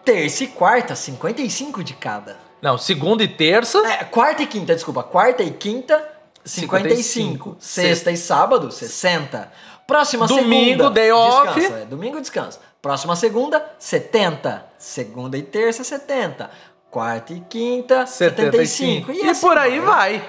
[0.05, 2.37] Terça e quarta, 55 de cada.
[2.63, 3.79] Não, segunda e terça.
[3.87, 5.03] É, quarta e quinta, desculpa.
[5.03, 5.97] Quarta e quinta,
[6.45, 7.57] 55.
[7.57, 7.57] 55.
[7.59, 9.53] Sexta e sábado, 60.
[9.85, 10.91] Próxima Domingo, segunda.
[10.91, 11.55] day off.
[11.55, 12.61] Descansa, é, domingo, descansa.
[12.81, 14.65] Próxima segunda, 70.
[14.79, 16.51] Segunda e terça, 70.
[16.89, 19.07] Quarta e quinta, 75.
[19.07, 19.13] 75.
[19.13, 20.25] E, assim por aí vai.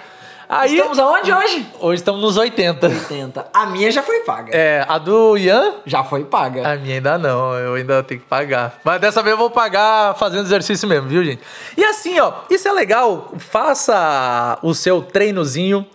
[0.56, 1.66] Aí, Estamos aonde hoje?
[1.80, 2.86] Hoje estamos nos 80.
[2.88, 3.48] 80.
[3.52, 4.56] A minha já foi paga.
[4.56, 5.74] É, a do Ian?
[5.84, 6.72] Já foi paga.
[6.72, 8.80] A minha ainda não, eu ainda tenho que pagar.
[8.84, 11.42] Mas dessa vez eu vou pagar fazendo exercício mesmo, viu, gente?
[11.76, 13.32] E assim, ó, isso é legal.
[13.40, 15.88] Faça o seu treinozinho,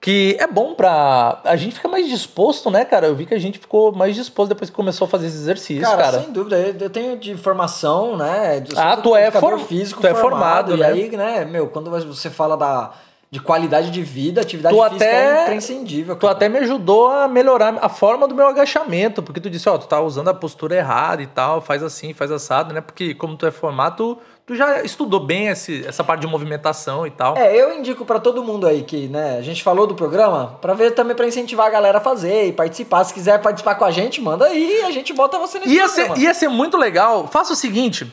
[0.00, 1.40] que é bom pra.
[1.42, 3.08] A gente fica mais disposto, né, cara?
[3.08, 5.84] Eu vi que a gente ficou mais disposto depois que começou a fazer esses exercícios,
[5.88, 6.20] Cara, cara.
[6.20, 8.62] sem dúvida, eu tenho de formação, né?
[8.76, 10.86] Ah, tu é form- físico tu é formado, e né?
[10.86, 12.92] aí, né, meu, quando você fala da,
[13.28, 16.14] de qualidade de vida, atividade Tu física até- é imprescindível.
[16.14, 16.32] Tu cara.
[16.32, 19.86] até me ajudou a melhorar a forma do meu agachamento, porque tu disse, ó, tu
[19.88, 22.80] tá usando a postura errada e tal, faz assim, faz assado, né?
[22.80, 27.04] Porque como tu é formado, tu, tu já estudou bem esse, essa parte de movimentação
[27.04, 27.36] e tal.
[27.36, 30.72] É, eu indico pra todo mundo aí que, né, a gente falou do programa, pra
[30.72, 33.02] ver também pra incentivar a galera a fazer e participar.
[33.02, 35.88] Se quiser participar com a gente, manda aí e a gente bota você nesse Ia
[35.88, 36.22] ser, programa.
[36.24, 37.26] ia ser muito legal.
[37.26, 38.10] Faça o seguinte: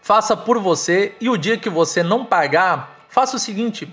[0.00, 3.92] faça por você e o dia que você não pagar, faça o seguinte: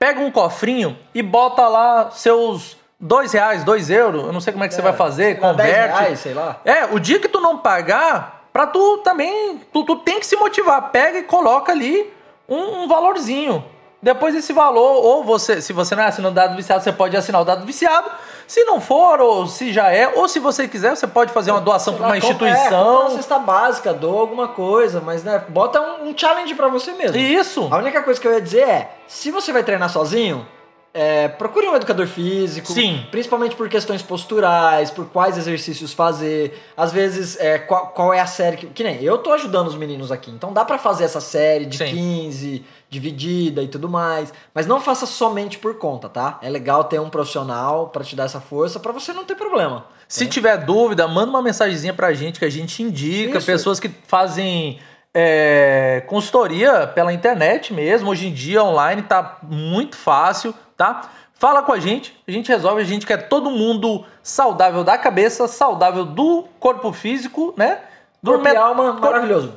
[0.00, 4.24] pega um cofrinho e bota lá seus dois reais, dois euros.
[4.24, 5.98] Eu não sei como é que você vai fazer, sei lá, 10 converte.
[5.98, 6.60] reais, sei lá.
[6.64, 10.36] É, o dia que tu não pagar, pra tu também, tu, tu tem que se
[10.36, 10.90] motivar.
[10.90, 12.10] Pega e coloca ali
[12.48, 13.62] um, um valorzinho.
[14.02, 17.14] Depois esse valor, ou você, se você não é assinante do dado viciado, você pode
[17.16, 18.10] assinar o dado viciado.
[18.46, 21.60] Se não for, ou se já é, ou se você quiser, você pode fazer uma
[21.60, 23.00] doação para uma lá, compra- É, instituição.
[23.02, 27.16] uma cesta básica, doa alguma coisa, mas né, bota um, um challenge pra você mesmo.
[27.16, 27.68] Isso.
[27.70, 30.46] A única coisa que eu ia dizer é, se você vai treinar sozinho,
[30.92, 32.72] é, procure um educador físico.
[32.72, 33.06] Sim.
[33.10, 36.60] Principalmente por questões posturais, por quais exercícios fazer.
[36.76, 38.66] Às vezes, é, qual, qual é a série que.
[38.66, 40.30] Que nem eu tô ajudando os meninos aqui.
[40.30, 41.90] Então dá pra fazer essa série de Sim.
[41.90, 44.32] 15, dividida e tudo mais.
[44.52, 46.38] Mas não faça somente por conta, tá?
[46.42, 49.86] É legal ter um profissional pra te dar essa força pra você não ter problema.
[50.08, 53.38] Se tiver dúvida, manda uma mensagenzinha pra gente que a gente indica.
[53.38, 53.46] Isso.
[53.46, 54.80] Pessoas que fazem
[55.14, 58.10] é, consultoria pela internet mesmo.
[58.10, 61.02] Hoje em dia, online, tá muito fácil, tá?
[61.34, 62.80] Fala com a gente, a gente resolve.
[62.80, 67.80] A gente quer todo mundo saudável da cabeça, saudável do corpo físico, né?
[68.22, 69.54] Do Corpo met- alma, corpo- maravilhoso.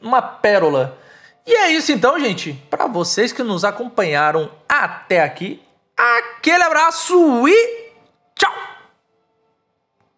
[0.00, 0.96] uma pérola.
[1.46, 2.52] E é isso então, gente.
[2.70, 5.60] Para vocês que nos acompanharam até aqui,
[5.96, 7.83] aquele abraço e